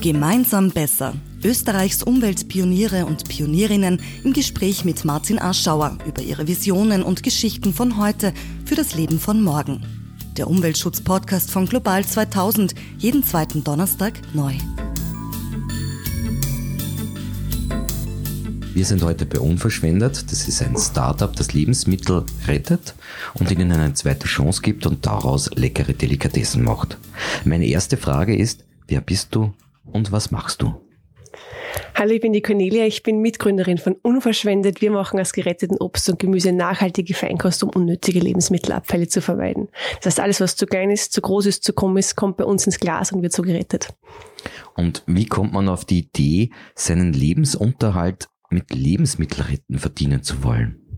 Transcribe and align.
Gemeinsam 0.00 0.70
besser. 0.70 1.12
Österreichs 1.44 2.02
Umweltpioniere 2.02 3.04
und 3.04 3.28
Pionierinnen 3.28 4.00
im 4.24 4.32
Gespräch 4.32 4.86
mit 4.86 5.04
Martin 5.04 5.38
Aschauer 5.38 5.98
über 6.06 6.22
ihre 6.22 6.48
Visionen 6.48 7.02
und 7.02 7.22
Geschichten 7.22 7.74
von 7.74 7.98
heute 7.98 8.32
für 8.64 8.76
das 8.76 8.94
Leben 8.94 9.20
von 9.20 9.42
morgen. 9.42 9.82
Der 10.38 10.48
Umweltschutz-Podcast 10.48 11.50
von 11.50 11.66
Global 11.66 12.02
2000, 12.02 12.74
jeden 12.96 13.22
zweiten 13.22 13.62
Donnerstag 13.62 14.14
neu. 14.32 14.54
Wir 18.72 18.86
sind 18.86 19.02
heute 19.02 19.26
bei 19.26 19.38
Unverschwendet. 19.38 20.32
Das 20.32 20.48
ist 20.48 20.62
ein 20.62 20.78
Startup, 20.78 21.36
das 21.36 21.52
Lebensmittel 21.52 22.24
rettet 22.46 22.94
und 23.34 23.50
ihnen 23.50 23.70
eine 23.70 23.92
zweite 23.92 24.26
Chance 24.26 24.62
gibt 24.62 24.86
und 24.86 25.04
daraus 25.04 25.50
leckere 25.56 25.92
Delikatessen 25.92 26.64
macht. 26.64 26.96
Meine 27.44 27.66
erste 27.66 27.98
Frage 27.98 28.34
ist, 28.34 28.64
wer 28.88 29.02
bist 29.02 29.34
du 29.34 29.52
und 29.84 30.12
was 30.12 30.30
machst 30.30 30.62
du? 30.62 30.74
Hallo, 31.94 32.12
ich 32.12 32.20
bin 32.20 32.32
die 32.32 32.42
Cornelia, 32.42 32.86
ich 32.86 33.02
bin 33.02 33.20
Mitgründerin 33.20 33.78
von 33.78 33.94
Unverschwendet. 34.02 34.80
Wir 34.80 34.90
machen 34.90 35.20
aus 35.20 35.32
geretteten 35.32 35.76
Obst 35.78 36.08
und 36.08 36.18
Gemüse 36.18 36.52
nachhaltige 36.52 37.14
Feinkost, 37.14 37.62
um 37.62 37.70
unnötige 37.70 38.20
Lebensmittelabfälle 38.20 39.08
zu 39.08 39.20
vermeiden. 39.20 39.68
Das 39.96 40.06
heißt, 40.06 40.20
alles, 40.20 40.40
was 40.40 40.56
zu 40.56 40.66
klein 40.66 40.90
ist, 40.90 41.12
zu 41.12 41.20
groß 41.20 41.46
ist, 41.46 41.62
zu 41.62 41.72
krumm 41.72 41.96
ist, 41.96 42.16
kommt 42.16 42.36
bei 42.36 42.44
uns 42.44 42.66
ins 42.66 42.80
Glas 42.80 43.12
und 43.12 43.22
wird 43.22 43.32
so 43.32 43.42
gerettet. 43.42 43.94
Und 44.74 45.02
wie 45.06 45.26
kommt 45.26 45.52
man 45.52 45.68
auf 45.68 45.84
die 45.84 46.00
Idee, 46.00 46.50
seinen 46.74 47.12
Lebensunterhalt 47.12 48.28
mit 48.50 48.74
Lebensmittelretten 48.74 49.78
verdienen 49.78 50.22
zu 50.22 50.42
wollen? 50.42 50.89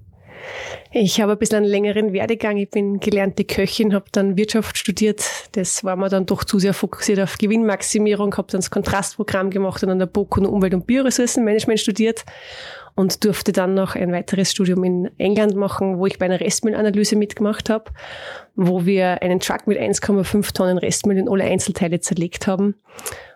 Ich 0.91 1.21
habe 1.21 1.33
ein 1.33 1.39
bisschen 1.39 1.59
einen 1.59 1.67
längeren 1.67 2.13
Werdegang. 2.13 2.57
Ich 2.59 2.71
bin 2.71 3.01
gelernte 3.01 3.45
Köchin, 3.45 3.95
habe 3.95 4.07
dann 4.13 4.37
Wirtschaft 4.37 4.77
studiert. 4.77 5.25
Das 5.53 5.85
war 5.85 5.97
mir 5.97 6.09
dann 6.09 6.27
doch 6.27 6.45
zu 6.45 6.59
sehr 6.59 6.75
fokussiert 6.75 7.21
auf 7.21 7.39
Gewinnmaximierung, 7.39 8.37
habe 8.37 8.51
dann 8.51 8.61
das 8.61 8.71
Kontrastprogramm 8.71 9.51
gemacht 9.51 9.83
und 9.83 9.91
an 9.91 9.99
der 9.99 10.07
BOKU 10.07 10.47
Umwelt- 10.47 10.75
und 10.75 10.87
Bioressourcenmanagement 10.87 11.81
studiert 11.81 12.25
und 12.95 13.25
durfte 13.25 13.53
dann 13.53 13.75
noch 13.75 13.95
ein 13.95 14.13
weiteres 14.13 14.51
Studium 14.51 14.85
in 14.85 15.11
England 15.19 15.55
machen, 15.55 15.99
wo 15.99 16.07
ich 16.07 16.19
bei 16.19 16.27
einer 16.27 16.41
Restmüllanalyse 16.41 17.17
mitgemacht 17.17 17.71
habe, 17.71 17.91
wo 18.55 18.85
wir 18.85 19.23
einen 19.23 19.41
Truck 19.41 19.67
mit 19.67 19.79
1,5 19.79 20.53
Tonnen 20.53 20.79
Restmüll 20.79 21.19
in 21.19 21.29
alle 21.29 21.45
Einzelteile 21.45 22.01
zerlegt 22.01 22.47
haben 22.47 22.75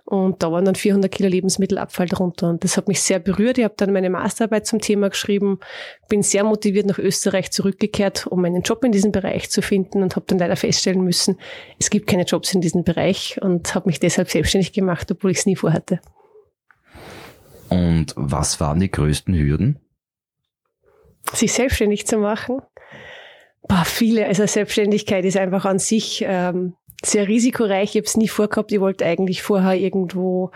und 0.07 0.41
da 0.41 0.53
waren 0.53 0.65
dann 0.65 0.77
400 0.77 1.11
Kilo 1.11 1.29
Lebensmittelabfall 1.29 2.07
drunter. 2.07 2.49
Und 2.49 2.63
das 2.63 2.77
hat 2.77 2.87
mich 2.87 3.03
sehr 3.03 3.19
berührt. 3.19 3.59
Ich 3.59 3.65
habe 3.65 3.75
dann 3.77 3.93
meine 3.93 4.09
Masterarbeit 4.09 4.65
zum 4.65 4.81
Thema 4.81 5.11
geschrieben, 5.11 5.59
bin 6.09 6.23
sehr 6.23 6.45
motiviert 6.45 6.87
nach 6.87 7.01
Österreich 7.01 7.51
zurückgekehrt, 7.51 8.29
um 8.29 8.45
einen 8.45 8.63
Job 8.63 8.85
in 8.85 8.93
diesem 8.93 9.11
Bereich 9.11 9.51
zu 9.51 9.63
finden 9.63 10.05
und 10.05 10.15
habe 10.15 10.27
dann 10.29 10.39
leider 10.39 10.55
feststellen 10.55 11.03
müssen, 11.03 11.39
es 11.81 11.91
gibt 11.91 12.07
keine 12.07 12.23
Jobs 12.23 12.55
in 12.55 12.61
diesem 12.61 12.85
Bereich 12.85 13.41
und 13.43 13.75
habe 13.75 13.89
mich 13.89 13.99
deshalb 13.99 14.31
selbstständig 14.31 14.73
gemacht, 14.73 15.11
obwohl 15.11 15.33
ich 15.33 15.39
es 15.39 15.47
nie 15.47 15.57
vorhatte. 15.57 16.01
Und 17.69 18.15
was 18.17 18.61
waren 18.61 18.81
die 18.81 18.91
größten 18.91 19.35
Hürden? 19.35 19.79
Sich 21.33 21.53
selbstständig 21.53 22.07
zu 22.07 22.19
machen. 22.19 22.61
Boah, 23.69 23.85
viele. 23.85 24.27
Also 24.27 24.47
Selbstständigkeit 24.47 25.25
ist 25.25 25.37
einfach 25.37 25.65
an 25.65 25.79
sich 25.79 26.25
ähm, 26.27 26.75
sehr 27.05 27.29
risikoreich. 27.29 27.91
Ich 27.91 27.97
habe 27.97 28.07
es 28.07 28.17
nie 28.17 28.29
vorgehabt. 28.29 28.73
Ich 28.73 28.81
wollte 28.81 29.05
eigentlich 29.05 29.43
vorher 29.43 29.75
irgendwo 29.75 30.51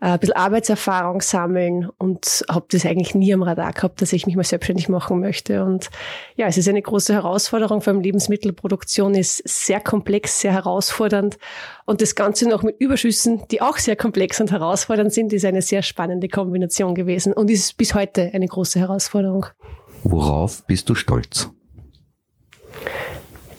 äh, 0.00 0.06
ein 0.06 0.18
bisschen 0.18 0.36
Arbeitserfahrung 0.36 1.20
sammeln 1.20 1.88
und 1.98 2.44
habe 2.48 2.66
das 2.70 2.86
eigentlich 2.86 3.14
nie 3.14 3.32
am 3.32 3.42
Radar 3.42 3.72
gehabt, 3.72 4.00
dass 4.02 4.12
ich 4.12 4.26
mich 4.26 4.36
mal 4.36 4.44
selbstständig 4.44 4.88
machen 4.88 5.20
möchte. 5.20 5.64
Und 5.64 5.90
ja, 6.36 6.46
es 6.46 6.58
ist 6.58 6.68
eine 6.68 6.82
große 6.82 7.12
Herausforderung. 7.12 7.80
Vor 7.80 7.92
allem 7.92 8.02
Lebensmittelproduktion 8.02 9.14
ist 9.14 9.42
sehr 9.48 9.80
komplex, 9.80 10.40
sehr 10.40 10.52
herausfordernd. 10.52 11.38
Und 11.86 12.02
das 12.02 12.14
Ganze 12.14 12.48
noch 12.48 12.62
mit 12.62 12.80
Überschüssen, 12.80 13.42
die 13.50 13.62
auch 13.62 13.78
sehr 13.78 13.96
komplex 13.96 14.40
und 14.40 14.50
herausfordernd 14.50 15.12
sind, 15.12 15.32
ist 15.32 15.44
eine 15.44 15.62
sehr 15.62 15.82
spannende 15.82 16.28
Kombination 16.28 16.94
gewesen 16.94 17.32
und 17.32 17.50
ist 17.50 17.76
bis 17.76 17.94
heute 17.94 18.30
eine 18.32 18.46
große 18.46 18.78
Herausforderung. 18.78 19.46
Worauf 20.04 20.64
bist 20.66 20.88
du 20.88 20.94
stolz? 20.94 21.50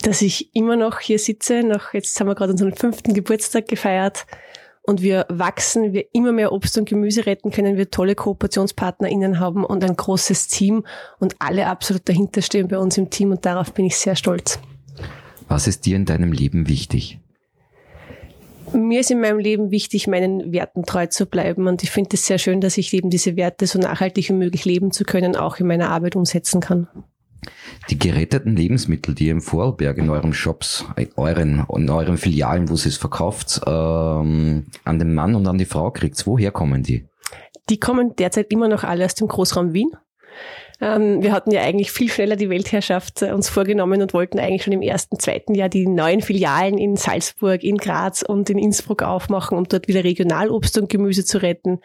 Dass 0.01 0.21
ich 0.21 0.55
immer 0.55 0.75
noch 0.75 0.99
hier 0.99 1.19
sitze. 1.19 1.63
Noch, 1.63 1.93
jetzt 1.93 2.19
haben 2.19 2.27
wir 2.27 2.35
gerade 2.35 2.51
unseren 2.51 2.73
fünften 2.73 3.13
Geburtstag 3.13 3.67
gefeiert 3.67 4.25
und 4.83 5.01
wir 5.01 5.25
wachsen, 5.29 5.93
wir 5.93 6.05
immer 6.13 6.31
mehr 6.31 6.51
Obst 6.51 6.77
und 6.77 6.89
Gemüse 6.89 7.25
retten 7.25 7.51
können, 7.51 7.77
wir 7.77 7.91
tolle 7.91 8.15
KooperationspartnerInnen 8.15 9.39
haben 9.39 9.63
und 9.63 9.83
ein 9.83 9.95
großes 9.95 10.47
Team 10.47 10.85
und 11.19 11.35
alle 11.39 11.67
absolut 11.67 12.07
dahinter 12.09 12.41
stehen 12.41 12.67
bei 12.67 12.77
uns 12.77 12.97
im 12.97 13.09
Team 13.09 13.31
und 13.31 13.45
darauf 13.45 13.73
bin 13.73 13.85
ich 13.85 13.97
sehr 13.97 14.15
stolz. 14.15 14.59
Was 15.47 15.67
ist 15.67 15.85
dir 15.85 15.95
in 15.95 16.05
deinem 16.05 16.31
Leben 16.31 16.67
wichtig? 16.67 17.19
Mir 18.73 19.01
ist 19.01 19.11
in 19.11 19.19
meinem 19.19 19.39
Leben 19.39 19.69
wichtig, 19.69 20.07
meinen 20.07 20.53
Werten 20.53 20.83
treu 20.83 21.05
zu 21.07 21.25
bleiben 21.25 21.67
und 21.67 21.83
ich 21.83 21.91
finde 21.91 22.11
es 22.13 22.25
sehr 22.25 22.37
schön, 22.37 22.61
dass 22.61 22.77
ich 22.77 22.93
eben 22.93 23.09
diese 23.09 23.35
Werte 23.35 23.67
so 23.67 23.77
nachhaltig 23.77 24.29
wie 24.29 24.33
möglich 24.33 24.63
leben 24.63 24.91
zu 24.91 25.03
können, 25.03 25.35
auch 25.35 25.57
in 25.57 25.67
meiner 25.67 25.89
Arbeit 25.89 26.15
umsetzen 26.15 26.61
kann. 26.61 26.87
Die 27.89 27.97
geretteten 27.97 28.55
Lebensmittel, 28.55 29.15
die 29.15 29.25
ihr 29.25 29.31
im 29.31 29.41
Vorarlberg 29.41 29.97
in 29.97 30.09
euren 30.09 30.33
Shops, 30.33 30.85
in 30.95 31.09
euren, 31.15 31.65
in 31.75 31.89
euren 31.89 32.17
Filialen, 32.17 32.69
wo 32.69 32.75
sie 32.75 32.89
es 32.89 32.97
verkauft, 32.97 33.61
ähm, 33.65 34.67
an 34.83 34.99
den 34.99 35.13
Mann 35.13 35.35
und 35.35 35.47
an 35.47 35.57
die 35.57 35.65
Frau 35.65 35.91
kriegt, 35.91 36.25
woher 36.27 36.51
kommen 36.51 36.83
die? 36.83 37.07
Die 37.69 37.79
kommen 37.79 38.15
derzeit 38.15 38.51
immer 38.51 38.67
noch 38.67 38.83
alle 38.83 39.05
aus 39.05 39.15
dem 39.15 39.27
Großraum 39.27 39.73
Wien. 39.73 39.91
Ähm, 40.81 41.21
wir 41.21 41.31
hatten 41.31 41.51
ja 41.51 41.61
eigentlich 41.61 41.91
viel 41.91 42.09
schneller 42.09 42.35
die 42.35 42.49
Weltherrschaft 42.49 43.21
äh, 43.21 43.31
uns 43.31 43.49
vorgenommen 43.49 44.01
und 44.01 44.15
wollten 44.15 44.39
eigentlich 44.39 44.63
schon 44.63 44.73
im 44.73 44.81
ersten, 44.81 45.19
zweiten 45.19 45.53
Jahr 45.53 45.69
die 45.69 45.87
neuen 45.87 46.21
Filialen 46.21 46.79
in 46.79 46.95
Salzburg, 46.95 47.63
in 47.63 47.77
Graz 47.77 48.23
und 48.23 48.49
in 48.49 48.57
Innsbruck 48.57 49.03
aufmachen, 49.03 49.59
um 49.59 49.65
dort 49.65 49.87
wieder 49.87 50.03
Regionalobst 50.03 50.79
und 50.79 50.89
Gemüse 50.89 51.23
zu 51.23 51.39
retten, 51.39 51.81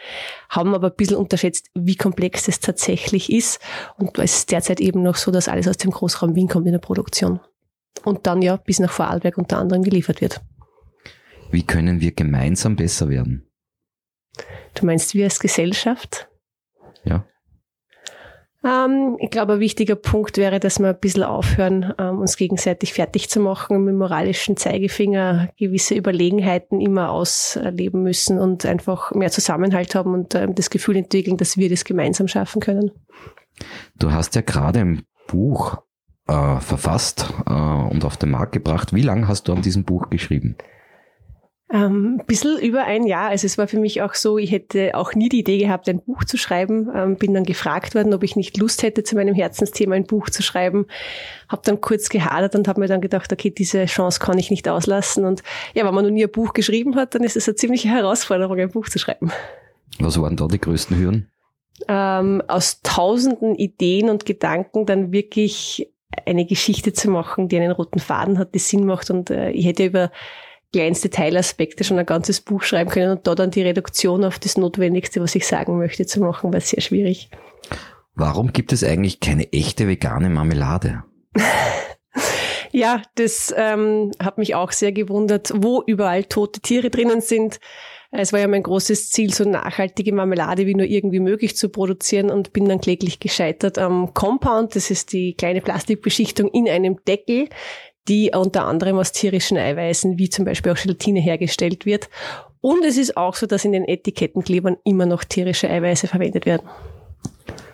haben 0.49 0.75
aber 0.75 0.89
ein 0.89 0.97
bisschen 0.97 1.19
unterschätzt, 1.19 1.69
wie 1.75 1.97
komplex 1.97 2.49
es 2.49 2.59
tatsächlich 2.61 3.31
ist. 3.31 3.61
Und 3.99 4.19
es 4.19 4.39
ist 4.39 4.51
derzeit 4.51 4.81
eben 4.81 5.03
noch 5.03 5.17
so, 5.17 5.31
dass 5.31 5.49
alles 5.49 5.69
aus 5.69 5.77
dem 5.77 5.91
Großraum 5.91 6.35
Wien 6.35 6.49
kommt 6.49 6.67
in 6.67 6.73
der 6.73 6.79
Produktion. 6.79 7.41
Und 8.03 8.27
dann 8.27 8.41
ja 8.41 8.57
bis 8.57 8.79
nach 8.79 8.93
Vorarlberg 8.93 9.37
unter 9.37 9.59
anderem 9.59 9.83
geliefert 9.83 10.23
wird. 10.23 10.41
Wie 11.51 11.65
können 11.65 12.01
wir 12.01 12.13
gemeinsam 12.13 12.77
besser 12.77 13.11
werden? 13.11 13.47
Du 14.75 14.87
meinst 14.87 15.15
wir 15.15 15.25
als 15.25 15.39
Gesellschaft? 15.39 16.29
Ja. 17.05 17.27
Ähm, 18.65 19.17
ich 19.21 19.31
glaube, 19.31 19.55
ein 19.55 19.61
wichtiger 19.61 19.97
Punkt 19.97 20.39
wäre, 20.39 20.61
dass 20.61 20.79
wir 20.79 20.89
ein 20.89 21.01
bisschen 21.01 21.23
aufhören, 21.23 21.93
ähm, 21.99 22.19
uns 22.19 22.37
gegenseitig 22.37 22.93
fertig 22.93 23.29
zu 23.29 23.41
machen, 23.41 23.85
mit 23.85 23.95
moralischen 23.95 24.57
Zeigefinger 24.57 25.51
gewisse 25.59 25.95
Überlegenheiten 25.95 26.81
immer 26.81 27.11
ausleben 27.11 28.03
müssen 28.03 28.39
und 28.39 28.65
einfach 28.67 29.13
mehr 29.13 29.31
Zusammenhalt 29.31 29.95
haben 29.95 30.15
und 30.15 30.35
ähm, 30.35 30.55
das 30.55 30.71
Gefühl 30.71 30.97
entwickeln, 30.97 31.37
dass 31.37 31.57
wir 31.57 31.69
das 31.69 31.85
gemeinsam 31.85 32.29
schaffen 32.29 32.61
können. 32.61 32.91
Du 33.99 34.13
hast 34.13 34.35
ja 34.35 34.43
gerade 34.43 34.81
ein 34.81 35.03
Buch 35.27 35.79
äh, 36.29 36.61
verfasst 36.61 37.33
äh, 37.47 37.53
und 37.53 38.05
auf 38.05 38.17
den 38.17 38.31
Markt 38.31 38.53
gebracht. 38.53 38.95
Wie 38.95 39.03
lange 39.03 39.29
hast 39.29 39.49
du 39.49 39.53
an 39.53 39.63
diesem 39.63 39.85
Buch 39.85 40.11
geschrieben? 40.11 40.57
Ähm, 41.69 42.19
ein 42.21 42.27
bisschen 42.27 42.61
über 42.61 42.85
ein 42.85 43.07
Jahr. 43.07 43.31
Also 43.31 43.45
es 43.45 43.59
war 43.59 43.67
für 43.67 43.81
mich 43.81 44.01
auch 44.01 44.15
so, 44.15 44.39
ich 44.39 44.53
hätte 44.53 44.95
auch 44.95 45.15
nie 45.15 45.29
die 45.29 45.41
Idee 45.41 45.59
gehabt, 45.59 45.89
ein 45.89 46.01
Buch 46.01 46.23
zu 46.23 46.37
schreiben. 46.37 46.89
Ähm, 46.95 47.17
bin 47.17 47.35
dann 47.35 47.43
gefragt 47.43 47.97
worden, 47.97 48.15
ob 48.15 48.23
ich 48.23 48.37
nicht 48.37 48.57
Lust 48.57 48.85
hätte, 48.85 49.03
zu 49.03 49.17
meinem 49.17 49.35
Herzensthema 49.35 49.97
ein 49.97 50.07
Buch 50.07 50.31
zu 50.31 50.45
schreiben. 50.45 50.87
Habe 51.49 51.63
dann 51.65 51.81
kurz 51.81 52.09
gehadert 52.09 52.55
und 52.55 52.69
habe 52.69 52.81
mir 52.81 52.87
dann 52.87 53.01
gedacht, 53.01 53.33
okay, 53.33 53.51
diese 53.51 53.87
Chance 53.87 54.21
kann 54.21 54.39
ich 54.39 54.51
nicht 54.51 54.69
auslassen. 54.69 55.25
Und 55.25 55.43
ja, 55.75 55.85
wenn 55.85 55.95
man 55.95 56.05
noch 56.05 56.13
nie 56.13 56.25
ein 56.25 56.31
Buch 56.31 56.53
geschrieben 56.53 56.95
hat, 56.95 57.17
dann 57.17 57.25
ist 57.25 57.37
es 57.37 57.49
eine 57.49 57.57
ziemliche 57.57 57.89
Herausforderung, 57.89 58.61
ein 58.61 58.71
Buch 58.71 58.89
zu 58.89 59.01
schreiben. 59.01 59.33
Was 59.99 60.21
waren 60.21 60.37
da 60.37 60.47
die 60.47 60.61
größten 60.61 60.97
Hürden? 60.97 61.31
Ähm, 61.89 62.43
aus 62.47 62.81
tausenden 62.83 63.57
Ideen 63.57 64.09
und 64.09 64.25
Gedanken 64.25 64.87
dann 64.87 65.11
wirklich 65.11 65.93
eine 66.25 66.47
Geschichte 66.47 66.93
zu 66.93 67.11
machen, 67.11 67.49
die 67.49 67.59
einen 67.59 67.73
roten 67.73 67.99
Faden 67.99 68.39
hat, 68.39 68.55
die 68.55 68.61
Sinn 68.61 68.87
macht. 68.87 69.11
Und 69.11 69.31
äh, 69.31 69.51
ich 69.51 69.67
hätte 69.67 69.85
über 69.85 70.13
kleinste 70.73 71.11
Teilaspekte 71.11 71.85
schon 71.85 71.99
ein 71.99 72.07
ganzes 72.07 72.41
Buch 72.41 72.63
schreiben 72.63 72.91
können 72.91 73.13
und 73.13 73.27
da 73.27 73.35
dann 73.35 73.51
die 73.51 73.63
Reduktion 73.63 74.25
auf 74.25 74.39
das 74.39 74.57
Notwendigste, 74.57 75.21
was 75.21 75.35
ich 75.35 75.47
sagen 75.47 75.79
möchte, 75.79 76.07
zu 76.07 76.21
machen, 76.21 76.53
war 76.53 76.61
sehr 76.61 76.81
schwierig. 76.81 77.31
Warum 78.15 78.53
gibt 78.53 78.73
es 78.73 78.83
eigentlich 78.83 79.21
keine 79.21 79.53
echte 79.53 79.87
vegane 79.87 80.31
Marmelade? 80.31 81.05
ja, 82.73 83.03
das 83.15 83.55
ähm, 83.57 84.13
hat 84.19 84.39
mich 84.39 84.55
auch 84.55 84.73
sehr 84.73 84.93
gewundert, 84.93 85.53
wo 85.55 85.83
überall 85.87 86.25
tote 86.25 86.61
Tiere 86.61 86.91
drinnen 86.91 87.21
sind. 87.21 87.61
Es 88.11 88.33
war 88.33 88.41
ja 88.41 88.49
mein 88.49 88.63
großes 88.63 89.11
Ziel, 89.11 89.35
so 89.35 89.45
nachhaltige 89.45 90.15
Marmelade 90.15 90.67
wie 90.67 90.75
nur 90.75 90.87
irgendwie 90.87 91.21
möglich 91.21 91.57
zu 91.57 91.69
produzieren 91.69 92.31
und 92.31 92.53
bin 92.53 92.67
dann 92.67 92.81
kläglich 92.81 93.21
gescheitert 93.21 93.79
am 93.79 94.15
Compound. 94.15 94.75
Das 94.77 94.91
ist 94.91 95.13
die 95.13 95.35
kleine 95.35 95.61
Plastikbeschichtung 95.61 96.49
in 96.51 96.69
einem 96.69 97.05
Deckel, 97.05 97.49
die 98.09 98.31
unter 98.35 98.67
anderem 98.67 98.99
aus 98.99 99.13
tierischen 99.13 99.59
Eiweißen 99.59 100.19
wie 100.19 100.31
zum 100.31 100.45
Beispiel 100.45 100.73
auch 100.73 100.77
Gelatine 100.77 101.21
hergestellt 101.21 101.87
wird. 101.87 102.09
Und 102.61 102.85
es 102.85 102.97
ist 102.97 103.17
auch 103.17 103.35
so, 103.35 103.47
dass 103.47 103.65
in 103.65 103.73
den 103.73 103.85
Etikettenklebern 103.85 104.77
immer 104.85 105.07
noch 105.07 105.25
tierische 105.25 105.71
Eiweiße 105.71 106.09
verwendet 106.09 106.47
werden. 106.47 106.67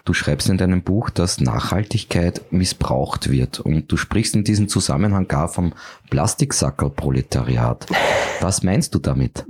Du 0.05 0.14
schreibst 0.14 0.49
in 0.49 0.58
deinem 0.58 0.82
Buch, 0.82 1.11
dass 1.11 1.40
Nachhaltigkeit 1.40 2.43
missbraucht 2.50 3.31
wird 3.31 3.61
und 3.61 3.90
du 3.90 3.96
sprichst 3.96 4.34
in 4.34 4.43
diesem 4.43 4.69
Zusammenhang 4.69 5.29
gar 5.29 5.49
vom 5.49 5.75
Plastiksackerproletariat. 6.11 7.87
Was 8.40 8.64
meinst 8.64 8.94
du 8.94 8.99
damit? 8.99 9.44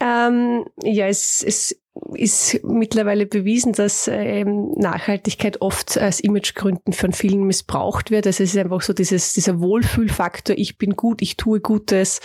Äh, 0.00 0.16
Ähm, 0.26 0.64
ja, 0.82 1.06
es, 1.06 1.42
es 1.46 1.76
ist 2.14 2.62
mittlerweile 2.64 3.26
bewiesen, 3.26 3.72
dass 3.72 4.08
ähm, 4.08 4.72
Nachhaltigkeit 4.76 5.60
oft 5.60 5.98
als 5.98 6.20
Imagegründen 6.20 6.92
von 6.92 7.12
vielen 7.12 7.44
missbraucht 7.44 8.10
wird. 8.10 8.26
Also 8.26 8.42
es 8.42 8.54
ist 8.54 8.58
einfach 8.58 8.82
so 8.82 8.92
dieses, 8.92 9.34
dieser 9.34 9.60
Wohlfühlfaktor, 9.60 10.56
ich 10.58 10.78
bin 10.78 10.96
gut, 10.96 11.22
ich 11.22 11.36
tue 11.36 11.60
Gutes 11.60 12.20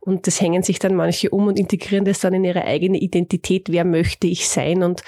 und 0.00 0.26
das 0.26 0.40
hängen 0.40 0.62
sich 0.62 0.78
dann 0.78 0.94
manche 0.94 1.30
um 1.30 1.46
und 1.46 1.58
integrieren 1.58 2.04
das 2.04 2.20
dann 2.20 2.34
in 2.34 2.44
ihre 2.44 2.64
eigene 2.64 2.98
Identität, 2.98 3.70
wer 3.70 3.84
möchte 3.84 4.26
ich 4.26 4.48
sein 4.48 4.82
und 4.82 5.02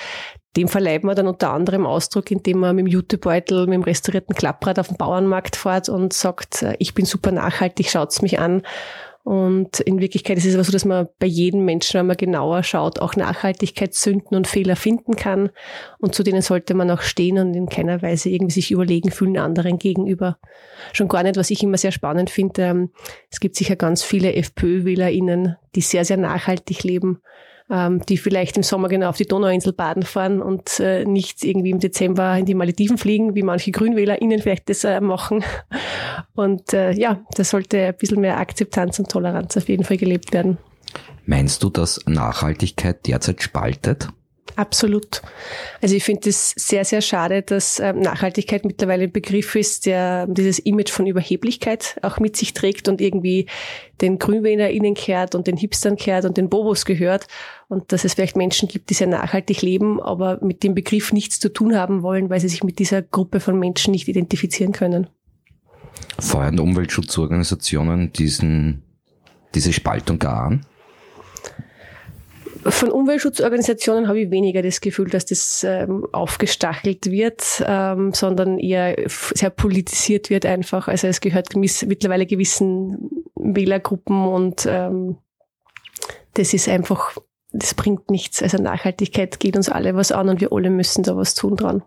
dem 0.57 0.69
verleiht 0.69 1.03
man 1.03 1.17
dann 1.17 1.27
unter 1.27 1.53
anderem 1.53 1.85
Ausdruck, 1.85 2.31
indem 2.31 2.61
man 2.61 2.77
mit 2.77 2.87
dem 2.87 2.93
Jutebeutel, 2.93 3.67
mit 3.67 3.75
dem 3.75 3.83
restaurierten 3.83 4.37
Klapprad 4.37 4.79
auf 4.79 4.89
den 4.89 4.97
Bauernmarkt 4.97 5.57
fährt 5.57 5.89
und 5.89 6.13
sagt, 6.13 6.63
äh, 6.63 6.77
ich 6.79 6.95
bin 6.95 7.05
super 7.05 7.33
nachhaltig, 7.33 7.91
schaut's 7.91 8.23
mich 8.23 8.39
an. 8.39 8.63
Und 9.25 9.81
in 9.81 10.01
Wirklichkeit 10.01 10.37
ist 10.37 10.45
es 10.45 10.55
aber 10.55 10.65
so, 10.65 10.73
dass 10.73 10.85
man 10.85 11.09
bei 11.19 11.27
jedem 11.27 11.65
Menschen, 11.65 11.99
wenn 11.99 12.07
man 12.07 12.19
genauer 12.19 12.63
schaut, 12.63 12.99
auch 12.99 13.17
Nachhaltigkeitssünden 13.17 14.37
und 14.37 14.47
Fehler 14.47 14.77
finden 14.77 15.17
kann. 15.17 15.49
Und 15.99 16.15
zu 16.15 16.23
denen 16.23 16.43
sollte 16.43 16.75
man 16.75 16.91
auch 16.91 17.01
stehen 17.01 17.39
und 17.39 17.55
in 17.55 17.67
keiner 17.67 18.03
Weise 18.03 18.29
irgendwie 18.29 18.53
sich 18.53 18.71
überlegen 18.71 19.11
fühlen 19.11 19.39
anderen 19.39 19.79
gegenüber. 19.79 20.37
Schon 20.93 21.09
gar 21.09 21.23
nicht, 21.23 21.39
was 21.39 21.51
ich 21.51 21.63
immer 21.63 21.79
sehr 21.79 21.93
spannend 21.93 22.29
finde. 22.29 22.63
Ähm, 22.63 22.91
es 23.31 23.41
gibt 23.41 23.57
sicher 23.57 23.77
ganz 23.77 24.03
viele 24.03 24.35
FPÖ-WählerInnen, 24.35 25.57
die 25.75 25.81
sehr, 25.81 26.05
sehr 26.05 26.19
nachhaltig 26.19 26.85
leben 26.85 27.23
ähm, 27.71 28.05
die 28.07 28.17
vielleicht 28.17 28.57
im 28.57 28.63
Sommer 28.63 28.89
genau 28.89 29.09
auf 29.09 29.17
die 29.17 29.27
Donauinsel 29.27 29.73
baden 29.73 30.03
fahren 30.03 30.43
und 30.43 30.81
äh, 30.81 31.05
nicht 31.05 31.45
irgendwie 31.45 31.71
im 31.71 31.81
Dezember 31.81 32.37
in 32.37 32.47
die 32.47 32.55
Malediven 32.55 32.99
fliegen, 32.99 33.35
wie 33.35 33.43
manche 33.43 33.71
GrünwählerInnen 33.71 34.41
vielleicht 34.41 34.69
das 34.69 34.85
äh, 34.85 35.01
machen. 35.01 35.45
Und 36.35 36.73
äh, 36.73 36.93
ja, 36.93 37.21
da 37.37 37.45
sollte 37.45 37.87
ein 37.87 37.97
bisschen 37.97 38.21
mehr 38.21 38.39
Akzeptanz 38.39 38.99
und 38.99 39.09
Toleranz 39.09 39.57
auf 39.57 39.69
jeden 39.69 39.85
Fall 39.85 39.97
gelebt 39.97 40.33
werden. 40.33 40.59
Meinst 41.27 41.63
du, 41.63 41.71
dass 41.71 42.01
Nachhaltigkeit 42.07 43.07
derzeit 43.07 43.43
spaltet? 43.43 44.09
Absolut. 44.57 45.21
Also 45.83 45.97
ich 45.97 46.05
finde 46.05 46.29
es 46.29 46.51
sehr, 46.51 46.85
sehr 46.85 47.01
schade, 47.01 47.43
dass 47.43 47.81
ähm, 47.81 48.01
Nachhaltigkeit 48.01 48.65
mittlerweile 48.65 49.05
ein 49.05 49.13
Begriff 49.13 49.57
ist, 49.57 49.87
der 49.87 50.27
dieses 50.29 50.61
Image 50.61 50.91
von 50.91 51.07
Überheblichkeit 51.07 51.99
auch 52.03 52.21
mit 52.21 52.37
sich 52.37 52.55
trägt 52.55 52.89
und 52.89 53.01
irgendwie 53.01 53.47
den 54.01 54.19
GrünwählerInnen 54.19 54.95
kehrt 54.95 55.35
und 55.35 55.49
den 55.49 55.57
Hipstern 55.57 55.97
kehrt 55.97 56.25
und 56.25 56.37
den 56.37 56.49
Bobos 56.49 56.85
gehört. 56.85 57.27
Und 57.69 57.93
dass 57.93 58.05
es 58.05 58.15
vielleicht 58.15 58.37
Menschen 58.37 58.69
gibt, 58.69 58.91
die 58.91 58.95
sehr 58.95 59.09
nachhaltig 59.09 59.63
leben, 59.63 60.01
aber 60.01 60.39
mit 60.41 60.63
dem 60.63 60.75
Begriff 60.75 61.13
nichts 61.13 61.41
zu 61.41 61.53
tun 61.53 61.77
haben 61.77 62.03
wollen, 62.03 62.31
weil 62.31 62.41
sie 62.41 62.49
sich 62.49 62.63
mit 62.63 62.79
dieser 62.79 63.03
Gruppe 63.03 63.41
von 63.41 63.59
Menschen 63.59 63.91
nicht 63.91 64.07
identifizieren 64.07 64.73
können. 64.73 65.09
Feuern 66.21 66.61
Umweltschutzorganisationen 66.61 68.13
diesen, 68.13 68.83
diese 69.55 69.73
Spaltung 69.73 70.19
gar 70.19 70.45
an? 70.45 70.67
Von 72.67 72.91
Umweltschutzorganisationen 72.91 74.09
habe 74.09 74.21
ich 74.21 74.31
weniger 74.31 74.63
das 74.63 74.81
Gefühl, 74.81 75.11
dass 75.11 75.27
das 75.27 75.65
ähm, 75.65 76.07
aufgestachelt 76.13 77.11
wird, 77.11 77.63
ähm, 77.67 78.13
sondern 78.15 78.59
eher 78.59 78.97
sehr 79.07 79.51
politisiert 79.51 80.31
wird 80.31 80.47
einfach. 80.47 80.89
Also 80.89 81.07
es 81.07 81.21
gehört 81.21 81.57
mittlerweile 81.57 82.25
gewissen 82.25 83.25
Wählergruppen 83.35 84.27
und 84.27 84.67
ähm, 84.67 85.19
das 86.35 86.55
ist 86.55 86.69
einfach, 86.69 87.17
das 87.53 87.75
bringt 87.75 88.11
nichts. 88.11 88.43
Also 88.43 88.57
Nachhaltigkeit 88.57 89.39
geht 89.41 89.57
uns 89.57 89.69
alle 89.69 89.95
was 89.95 90.11
an 90.11 90.31
und 90.31 90.41
wir 90.41 90.53
alle 90.53 90.71
müssen 90.71 91.05
da 91.05 91.17
was 91.17 91.35
tun 91.35 91.57
dran. 91.57 91.83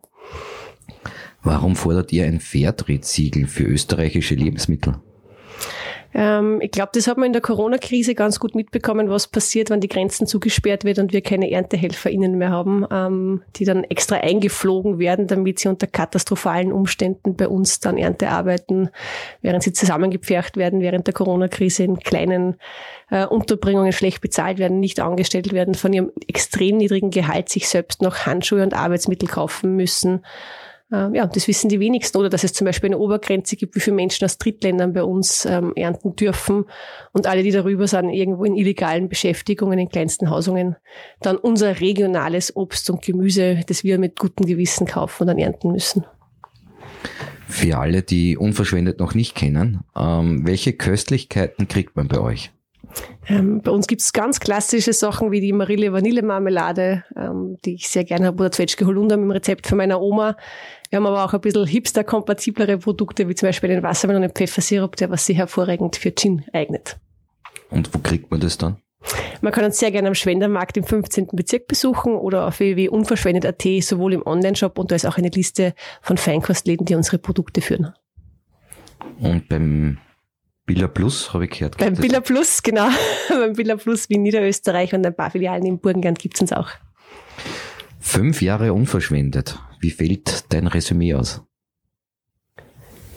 Warum 1.41 1.75
fordert 1.75 2.11
ihr 2.13 2.25
ein 2.25 2.39
Fairtrade-Siegel 2.39 3.47
für 3.47 3.63
österreichische 3.63 4.35
Lebensmittel? 4.35 4.99
Ähm, 6.13 6.59
ich 6.61 6.71
glaube, 6.71 6.91
das 6.93 7.07
hat 7.07 7.17
man 7.17 7.27
in 7.27 7.33
der 7.33 7.41
Corona-Krise 7.41 8.15
ganz 8.15 8.39
gut 8.39 8.55
mitbekommen, 8.55 9.09
was 9.09 9.27
passiert, 9.27 9.69
wenn 9.69 9.81
die 9.81 9.87
Grenzen 9.87 10.27
zugesperrt 10.27 10.83
wird 10.83 10.99
und 10.99 11.13
wir 11.13 11.21
keine 11.21 11.51
ErntehelferInnen 11.51 12.37
mehr 12.37 12.49
haben, 12.49 12.85
ähm, 12.91 13.41
die 13.55 13.65
dann 13.65 13.83
extra 13.83 14.17
eingeflogen 14.17 14.99
werden, 14.99 15.27
damit 15.27 15.59
sie 15.59 15.67
unter 15.67 15.87
katastrophalen 15.87 16.71
Umständen 16.71 17.35
bei 17.35 17.47
uns 17.47 17.79
dann 17.79 17.97
Ernte 17.97 18.29
arbeiten, 18.29 18.89
während 19.41 19.63
sie 19.63 19.73
zusammengepfercht 19.73 20.57
werden 20.57 20.81
während 20.81 21.07
der 21.07 21.13
Corona-Krise 21.13 21.83
in 21.83 21.99
kleinen 21.99 22.55
äh, 23.09 23.25
Unterbringungen 23.25 23.91
schlecht 23.91 24.21
bezahlt 24.21 24.59
werden, 24.59 24.79
nicht 24.79 24.99
angestellt 24.99 25.51
werden, 25.53 25.75
von 25.75 25.93
ihrem 25.93 26.11
extrem 26.27 26.77
niedrigen 26.77 27.11
Gehalt 27.11 27.49
sich 27.49 27.67
selbst 27.67 28.01
noch 28.01 28.25
Handschuhe 28.25 28.63
und 28.63 28.73
Arbeitsmittel 28.73 29.27
kaufen 29.27 29.75
müssen. 29.75 30.21
Ähm, 30.91 31.15
ja, 31.15 31.27
das 31.27 31.47
wissen 31.47 31.69
die 31.69 31.79
wenigsten. 31.79 32.17
Oder 32.17 32.29
dass 32.29 32.43
es 32.43 32.53
zum 32.53 32.65
Beispiel 32.65 32.89
eine 32.89 32.97
Obergrenze 32.97 33.55
gibt, 33.55 33.75
wie 33.75 33.79
viele 33.79 33.95
Menschen 33.95 34.25
aus 34.25 34.37
Drittländern 34.37 34.93
bei 34.93 35.03
uns 35.03 35.45
ähm, 35.45 35.73
ernten 35.75 36.15
dürfen. 36.15 36.65
Und 37.11 37.27
alle, 37.27 37.43
die 37.43 37.51
darüber 37.51 37.87
sind, 37.87 38.09
irgendwo 38.09 38.45
in 38.45 38.55
illegalen 38.55 39.09
Beschäftigungen, 39.09 39.79
in 39.79 39.89
kleinsten 39.89 40.29
Hausungen, 40.29 40.75
dann 41.19 41.37
unser 41.37 41.79
regionales 41.81 42.55
Obst 42.55 42.89
und 42.89 43.01
Gemüse, 43.01 43.61
das 43.67 43.83
wir 43.83 43.99
mit 43.99 44.17
gutem 44.17 44.45
Gewissen 44.45 44.87
kaufen 44.87 45.23
und 45.23 45.27
dann 45.27 45.37
ernten 45.37 45.71
müssen. 45.71 46.05
Für 47.47 47.77
alle, 47.77 48.01
die 48.01 48.37
unverschwendet 48.37 48.99
noch 48.99 49.13
nicht 49.13 49.35
kennen, 49.35 49.81
ähm, 49.95 50.45
welche 50.45 50.73
Köstlichkeiten 50.73 51.67
kriegt 51.67 51.95
man 51.95 52.07
bei 52.07 52.19
euch? 52.19 52.51
Ähm, 53.27 53.61
bei 53.61 53.71
uns 53.71 53.87
gibt 53.87 54.01
es 54.01 54.13
ganz 54.13 54.39
klassische 54.39 54.93
Sachen 54.93 55.31
wie 55.31 55.41
die 55.41 55.53
Marille 55.53 55.91
Vanille 55.91 56.21
Marmelade, 56.21 57.03
ähm, 57.15 57.57
die 57.65 57.75
ich 57.75 57.89
sehr 57.89 58.03
gerne 58.03 58.27
habe, 58.27 58.39
oder 58.39 58.51
Zwetschge 58.51 58.85
Holunder 58.85 59.17
mit 59.17 59.25
dem 59.25 59.31
Rezept 59.31 59.67
von 59.67 59.77
meiner 59.77 60.01
Oma. 60.01 60.37
Wir 60.89 60.97
haben 60.97 61.05
aber 61.05 61.25
auch 61.25 61.33
ein 61.33 61.41
bisschen 61.41 61.65
hipster-kompatiblere 61.65 62.77
Produkte, 62.77 63.27
wie 63.27 63.35
zum 63.35 63.49
Beispiel 63.49 63.69
den 63.69 63.83
Wassermelon 63.83 64.23
und 64.23 64.33
Pfeffersirup, 64.33 64.95
der 64.95 65.09
was 65.09 65.25
sich 65.25 65.37
hervorragend 65.37 65.97
für 65.97 66.13
Gin 66.13 66.45
eignet. 66.53 66.97
Und 67.69 67.93
wo 67.93 67.99
kriegt 67.99 68.31
man 68.31 68.39
das 68.39 68.57
dann? 68.57 68.77
Man 69.41 69.53
kann 69.53 69.65
uns 69.65 69.77
sehr 69.77 69.91
gerne 69.91 70.07
am 70.07 70.15
Schwendermarkt 70.15 70.77
im 70.77 70.83
15. 70.83 71.27
Bezirk 71.33 71.67
besuchen 71.67 72.15
oder 72.15 72.47
auf 72.47 72.59
www.unverschwendet.at, 72.59 73.83
sowohl 73.83 74.13
im 74.13 74.25
Online-Shop 74.25 74.79
und 74.79 74.91
da 74.91 74.95
ist 74.95 75.05
auch 75.05 75.17
eine 75.17 75.29
Liste 75.29 75.73
von 76.01 76.17
Feinkostläden, 76.17 76.85
die 76.85 76.95
unsere 76.95 77.17
Produkte 77.17 77.61
führen. 77.61 77.93
Und 79.19 79.47
beim 79.49 79.99
Billa 80.67 80.89
Plus 80.89 81.33
habe 81.33 81.45
ich 81.45 81.51
gehört. 81.51 81.77
Beim 81.77 81.95
Billa 81.95 82.19
Plus, 82.19 82.61
genau. 82.61 82.89
beim 83.29 83.53
Billa 83.53 83.77
Plus 83.77 84.09
wie 84.09 84.15
in 84.15 84.23
Niederösterreich 84.23 84.93
und 84.93 85.03
ein 85.05 85.15
paar 85.15 85.31
Filialen 85.31 85.65
in 85.65 85.79
Burgenland 85.79 86.19
gibt 86.19 86.35
es 86.35 86.41
uns 86.41 86.51
auch. 86.51 86.69
Fünf 87.99 88.41
Jahre 88.41 88.73
unverschwendet. 88.73 89.57
Wie 89.79 89.91
fällt 89.91 90.51
dein 90.53 90.67
Resümee 90.67 91.15
aus? 91.15 91.41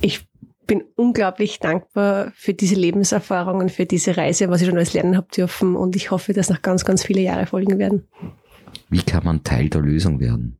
Ich 0.00 0.29
bin 0.66 0.85
unglaublich 0.95 1.59
dankbar 1.59 2.33
für 2.37 2.54
diese 2.54 2.76
Lebenserfahrungen, 2.76 3.69
für 3.69 3.85
diese 3.85 4.16
Reise, 4.16 4.49
was 4.49 4.61
ich 4.61 4.69
schon 4.69 4.76
alles 4.76 4.92
lernen 4.92 5.16
habe 5.16 5.26
dürfen 5.35 5.75
und 5.75 5.97
ich 5.97 6.12
hoffe, 6.12 6.33
dass 6.33 6.50
noch 6.50 6.62
ganz, 6.62 6.85
ganz 6.85 7.02
viele 7.02 7.21
Jahre 7.21 7.47
folgen 7.47 7.80
werden. 7.80 8.07
Wie 8.88 9.02
kann 9.02 9.25
man 9.25 9.42
Teil 9.42 9.69
der 9.69 9.80
Lösung 9.80 10.21
werden? 10.21 10.60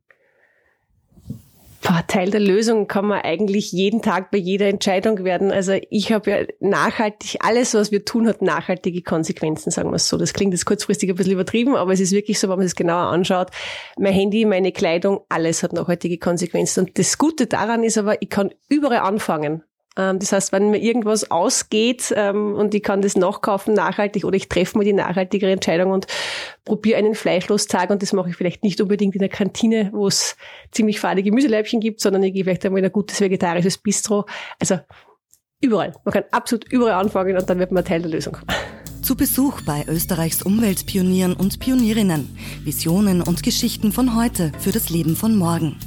Boah, 1.83 2.03
Teil 2.05 2.29
der 2.29 2.39
Lösung 2.39 2.87
kann 2.87 3.07
man 3.07 3.21
eigentlich 3.21 3.71
jeden 3.71 4.03
Tag 4.03 4.29
bei 4.29 4.37
jeder 4.37 4.67
Entscheidung 4.67 5.23
werden. 5.23 5.51
Also 5.51 5.73
ich 5.89 6.11
habe 6.11 6.29
ja 6.29 6.37
nachhaltig, 6.59 7.39
alles, 7.39 7.73
was 7.73 7.91
wir 7.91 8.05
tun, 8.05 8.27
hat 8.27 8.43
nachhaltige 8.43 9.01
Konsequenzen, 9.01 9.71
sagen 9.71 9.89
wir 9.89 9.95
es 9.95 10.07
so. 10.07 10.17
Das 10.17 10.33
klingt 10.33 10.53
jetzt 10.53 10.65
kurzfristig 10.65 11.09
ein 11.09 11.15
bisschen 11.15 11.33
übertrieben, 11.33 11.75
aber 11.75 11.91
es 11.91 11.99
ist 11.99 12.11
wirklich 12.11 12.37
so, 12.39 12.49
wenn 12.49 12.57
man 12.57 12.67
es 12.67 12.75
genauer 12.75 13.07
anschaut. 13.11 13.49
Mein 13.97 14.13
Handy, 14.13 14.45
meine 14.45 14.71
Kleidung, 14.71 15.21
alles 15.29 15.63
hat 15.63 15.73
nachhaltige 15.73 16.19
Konsequenzen. 16.19 16.85
Und 16.85 16.99
das 16.99 17.17
Gute 17.17 17.47
daran 17.47 17.83
ist 17.83 17.97
aber, 17.97 18.21
ich 18.21 18.29
kann 18.29 18.51
überall 18.69 18.99
anfangen. 18.99 19.63
Ähm, 19.97 20.19
das 20.19 20.31
heißt, 20.31 20.51
wenn 20.51 20.69
mir 20.69 20.79
irgendwas 20.79 21.29
ausgeht 21.31 22.13
ähm, 22.15 22.55
und 22.55 22.73
ich 22.73 22.83
kann 22.83 23.01
das 23.01 23.15
nachkaufen 23.15 23.73
nachhaltig 23.73 24.23
oder 24.23 24.35
ich 24.35 24.47
treffe 24.47 24.77
mir 24.77 24.85
die 24.85 24.93
nachhaltigere 24.93 25.51
Entscheidung 25.51 25.91
und 25.91 26.07
probiere 26.63 26.97
einen 26.97 27.15
Fleischlostag 27.15 27.89
und 27.89 28.01
das 28.01 28.13
mache 28.13 28.29
ich 28.29 28.35
vielleicht 28.35 28.63
nicht 28.63 28.79
unbedingt 28.79 29.15
in 29.15 29.19
der 29.19 29.29
Kantine, 29.29 29.89
wo 29.93 30.07
es 30.07 30.37
ziemlich 30.71 30.99
fade 30.99 31.23
Gemüseleibchen 31.23 31.79
gibt, 31.79 32.01
sondern 32.01 32.23
ich 32.23 32.33
gehe 32.33 32.43
vielleicht 32.43 32.65
einmal 32.65 32.79
in 32.79 32.85
ein 32.85 32.91
gutes 32.91 33.19
vegetarisches 33.19 33.77
Bistro. 33.77 34.25
Also 34.59 34.79
überall. 35.59 35.93
Man 36.05 36.13
kann 36.13 36.23
absolut 36.31 36.71
überall 36.71 36.93
anfangen 36.93 37.37
und 37.37 37.49
dann 37.49 37.59
wird 37.59 37.71
man 37.71 37.83
Teil 37.83 38.01
der 38.01 38.11
Lösung. 38.11 38.37
Zu 39.01 39.15
Besuch 39.15 39.61
bei 39.61 39.83
Österreichs 39.87 40.43
Umweltpionieren 40.43 41.33
und 41.33 41.59
Pionierinnen. 41.59 42.37
Visionen 42.63 43.21
und 43.21 43.43
Geschichten 43.43 43.91
von 43.91 44.15
heute 44.15 44.51
für 44.59 44.71
das 44.71 44.89
Leben 44.89 45.15
von 45.15 45.35
morgen. 45.35 45.77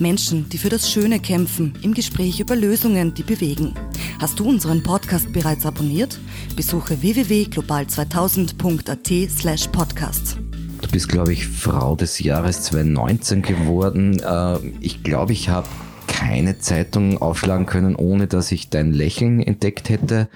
Menschen, 0.00 0.48
die 0.48 0.58
für 0.58 0.68
das 0.68 0.90
Schöne 0.90 1.20
kämpfen, 1.20 1.74
im 1.82 1.94
Gespräch 1.94 2.40
über 2.40 2.56
Lösungen, 2.56 3.14
die 3.14 3.22
bewegen. 3.22 3.74
Hast 4.20 4.38
du 4.38 4.48
unseren 4.48 4.82
Podcast 4.82 5.32
bereits 5.32 5.66
abonniert? 5.66 6.18
Besuche 6.56 7.02
www.global2000.at 7.02 9.30
slash 9.30 9.68
podcast. 9.68 10.38
Du 10.80 10.88
bist, 10.90 11.08
glaube 11.08 11.32
ich, 11.32 11.46
Frau 11.46 11.96
des 11.96 12.18
Jahres 12.20 12.62
2019 12.62 13.42
geworden. 13.42 14.20
Äh, 14.20 14.58
ich 14.80 15.02
glaube, 15.02 15.32
ich 15.32 15.48
habe 15.48 15.68
keine 16.06 16.58
Zeitung 16.58 17.20
aufschlagen 17.20 17.66
können, 17.66 17.94
ohne 17.94 18.26
dass 18.26 18.52
ich 18.52 18.70
dein 18.70 18.92
Lächeln 18.92 19.40
entdeckt 19.40 19.88
hätte. 19.88 20.28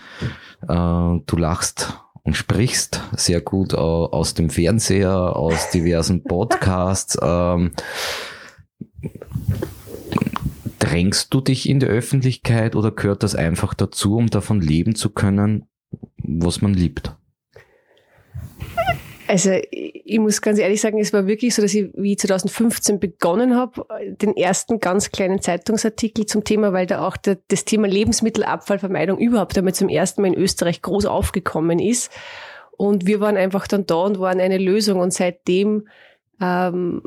Äh, 0.62 0.66
du 0.68 1.36
lachst 1.36 1.98
und 2.22 2.36
sprichst 2.36 3.02
sehr 3.16 3.40
gut 3.40 3.74
aus 3.74 4.34
dem 4.34 4.50
Fernseher, 4.50 5.36
aus 5.36 5.70
diversen 5.70 6.22
Podcasts. 6.24 7.18
Drängst 10.82 11.32
du 11.32 11.40
dich 11.40 11.68
in 11.68 11.78
der 11.78 11.90
Öffentlichkeit 11.90 12.74
oder 12.74 12.90
gehört 12.90 13.22
das 13.22 13.36
einfach 13.36 13.72
dazu, 13.72 14.16
um 14.16 14.30
davon 14.30 14.60
leben 14.60 14.96
zu 14.96 15.10
können, 15.10 15.66
was 16.16 16.60
man 16.60 16.74
liebt? 16.74 17.14
Also 19.28 19.52
ich 19.70 20.18
muss 20.18 20.42
ganz 20.42 20.58
ehrlich 20.58 20.80
sagen, 20.80 20.98
es 20.98 21.12
war 21.12 21.28
wirklich 21.28 21.54
so, 21.54 21.62
dass 21.62 21.72
ich 21.72 21.90
wie 21.94 22.16
2015 22.16 22.98
begonnen 22.98 23.56
habe, 23.56 23.86
den 24.20 24.36
ersten 24.36 24.80
ganz 24.80 25.12
kleinen 25.12 25.40
Zeitungsartikel 25.40 26.26
zum 26.26 26.42
Thema, 26.42 26.72
weil 26.72 26.86
da 26.86 27.06
auch 27.06 27.16
der, 27.16 27.38
das 27.46 27.64
Thema 27.64 27.86
Lebensmittelabfallvermeidung 27.86 29.18
überhaupt 29.18 29.56
einmal 29.56 29.74
zum 29.74 29.88
ersten 29.88 30.22
Mal 30.22 30.34
in 30.34 30.38
Österreich 30.38 30.82
groß 30.82 31.06
aufgekommen 31.06 31.78
ist. 31.78 32.10
Und 32.76 33.06
wir 33.06 33.20
waren 33.20 33.36
einfach 33.36 33.68
dann 33.68 33.86
da 33.86 34.02
und 34.02 34.18
waren 34.18 34.40
eine 34.40 34.58
Lösung. 34.58 34.98
Und 34.98 35.14
seitdem 35.14 35.86
ähm, 36.40 37.02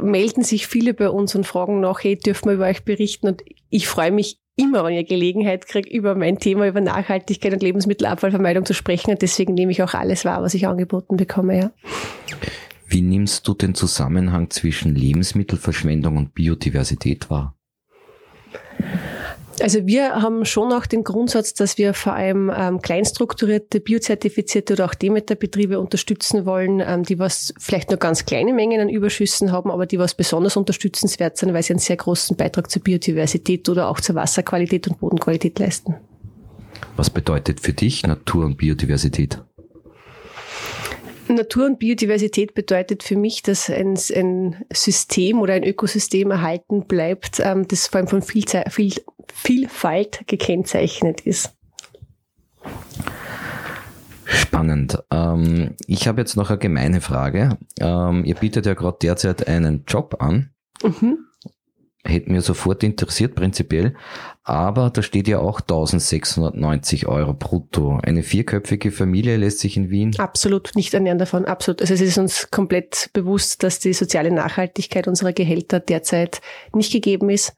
melden 0.00 0.42
sich 0.42 0.66
viele 0.66 0.94
bei 0.94 1.10
uns 1.10 1.34
und 1.34 1.46
fragen 1.46 1.80
nach, 1.80 2.02
hey, 2.02 2.16
dürfen 2.16 2.46
wir 2.48 2.54
über 2.54 2.66
euch 2.66 2.84
berichten? 2.84 3.28
Und 3.28 3.42
ich 3.70 3.88
freue 3.88 4.12
mich 4.12 4.38
immer, 4.56 4.84
wenn 4.84 4.94
ich 4.94 5.08
Gelegenheit 5.08 5.66
kriege, 5.66 5.88
über 5.88 6.14
mein 6.14 6.38
Thema, 6.38 6.66
über 6.66 6.80
Nachhaltigkeit 6.80 7.52
und 7.52 7.62
Lebensmittelabfallvermeidung 7.62 8.64
zu 8.64 8.74
sprechen. 8.74 9.10
Und 9.10 9.22
deswegen 9.22 9.54
nehme 9.54 9.72
ich 9.72 9.82
auch 9.82 9.94
alles 9.94 10.24
wahr, 10.24 10.42
was 10.42 10.54
ich 10.54 10.66
angeboten 10.66 11.16
bekomme, 11.16 11.58
ja. 11.58 11.70
Wie 12.86 13.02
nimmst 13.02 13.46
du 13.46 13.54
den 13.54 13.74
Zusammenhang 13.74 14.48
zwischen 14.50 14.94
Lebensmittelverschwendung 14.94 16.16
und 16.16 16.34
Biodiversität 16.34 17.28
wahr? 17.28 17.57
Also 19.62 19.86
wir 19.86 20.22
haben 20.22 20.44
schon 20.44 20.72
auch 20.72 20.86
den 20.86 21.04
Grundsatz, 21.04 21.54
dass 21.54 21.78
wir 21.78 21.94
vor 21.94 22.14
allem 22.14 22.50
ähm, 22.54 22.80
kleinstrukturierte, 22.80 23.80
biozertifizierte 23.80 24.74
oder 24.74 24.86
auch 24.86 24.94
Demeterbetriebe 24.94 25.80
unterstützen 25.80 26.46
wollen, 26.46 26.80
ähm, 26.80 27.04
die 27.04 27.18
was 27.18 27.54
vielleicht 27.58 27.90
nur 27.90 27.98
ganz 27.98 28.24
kleine 28.24 28.52
Mengen 28.52 28.80
an 28.80 28.88
Überschüssen 28.88 29.52
haben, 29.52 29.70
aber 29.70 29.86
die 29.86 29.98
was 29.98 30.14
besonders 30.14 30.56
unterstützenswert 30.56 31.36
sind, 31.36 31.52
weil 31.52 31.62
sie 31.62 31.72
einen 31.72 31.80
sehr 31.80 31.96
großen 31.96 32.36
Beitrag 32.36 32.70
zur 32.70 32.82
Biodiversität 32.82 33.68
oder 33.68 33.88
auch 33.88 34.00
zur 34.00 34.14
Wasserqualität 34.14 34.88
und 34.88 35.00
Bodenqualität 35.00 35.58
leisten. 35.58 35.94
Was 36.96 37.10
bedeutet 37.10 37.60
für 37.60 37.72
dich 37.72 38.06
Natur 38.06 38.44
und 38.44 38.56
Biodiversität? 38.56 39.40
Natur 41.34 41.66
und 41.66 41.78
Biodiversität 41.78 42.54
bedeutet 42.54 43.02
für 43.02 43.16
mich, 43.16 43.42
dass 43.42 43.70
ein, 43.70 43.98
ein 44.14 44.64
System 44.72 45.40
oder 45.40 45.54
ein 45.54 45.64
Ökosystem 45.64 46.30
erhalten 46.30 46.86
bleibt, 46.86 47.40
ähm, 47.40 47.66
das 47.68 47.86
vor 47.86 47.98
allem 47.98 48.08
von 48.08 48.22
Vielze 48.22 48.64
viel, 48.70 48.94
Vielfalt 49.32 50.26
gekennzeichnet 50.26 51.20
ist. 51.22 51.54
Spannend. 54.24 54.98
Ähm, 55.10 55.74
ich 55.86 56.06
habe 56.06 56.20
jetzt 56.20 56.36
noch 56.36 56.50
eine 56.50 56.58
gemeine 56.58 57.00
Frage. 57.00 57.58
Ähm, 57.80 58.24
ihr 58.24 58.34
bietet 58.34 58.66
ja 58.66 58.74
gerade 58.74 58.98
derzeit 59.00 59.46
einen 59.46 59.84
Job 59.86 60.16
an. 60.20 60.50
Mhm 60.82 61.27
hätte 62.08 62.30
mir 62.30 62.40
sofort 62.40 62.82
interessiert, 62.82 63.34
prinzipiell. 63.34 63.94
Aber 64.42 64.90
da 64.90 65.02
steht 65.02 65.28
ja 65.28 65.40
auch 65.40 65.60
1690 65.60 67.06
Euro 67.06 67.34
brutto. 67.34 68.00
Eine 68.02 68.22
vierköpfige 68.22 68.90
Familie 68.90 69.36
lässt 69.36 69.60
sich 69.60 69.76
in 69.76 69.90
Wien? 69.90 70.14
Absolut, 70.18 70.70
nicht 70.74 70.94
ernähren 70.94 71.18
davon, 71.18 71.44
absolut. 71.44 71.82
Also 71.82 71.94
es 71.94 72.00
ist 72.00 72.18
uns 72.18 72.50
komplett 72.50 73.10
bewusst, 73.12 73.62
dass 73.62 73.78
die 73.78 73.92
soziale 73.92 74.30
Nachhaltigkeit 74.30 75.06
unserer 75.06 75.32
Gehälter 75.32 75.80
derzeit 75.80 76.40
nicht 76.72 76.92
gegeben 76.92 77.28
ist. 77.28 77.54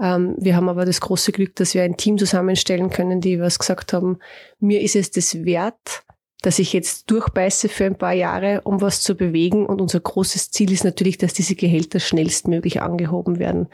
Ähm, 0.00 0.36
wir 0.38 0.56
haben 0.56 0.68
aber 0.68 0.84
das 0.84 1.00
große 1.00 1.32
Glück, 1.32 1.56
dass 1.56 1.74
wir 1.74 1.82
ein 1.82 1.96
Team 1.96 2.16
zusammenstellen 2.16 2.90
können, 2.90 3.20
die 3.20 3.40
was 3.40 3.58
gesagt 3.58 3.92
haben, 3.92 4.18
mir 4.58 4.80
ist 4.80 4.96
es 4.96 5.10
das 5.10 5.44
wert, 5.44 6.04
dass 6.42 6.58
ich 6.58 6.72
jetzt 6.72 7.10
durchbeiße 7.10 7.68
für 7.68 7.84
ein 7.84 7.98
paar 7.98 8.12
Jahre, 8.12 8.62
um 8.62 8.80
was 8.80 9.02
zu 9.02 9.14
bewegen. 9.14 9.66
Und 9.66 9.80
unser 9.80 10.00
großes 10.00 10.50
Ziel 10.50 10.72
ist 10.72 10.84
natürlich, 10.84 11.18
dass 11.18 11.34
diese 11.34 11.54
Gehälter 11.54 12.00
schnellstmöglich 12.00 12.80
angehoben 12.80 13.38
werden. 13.38 13.68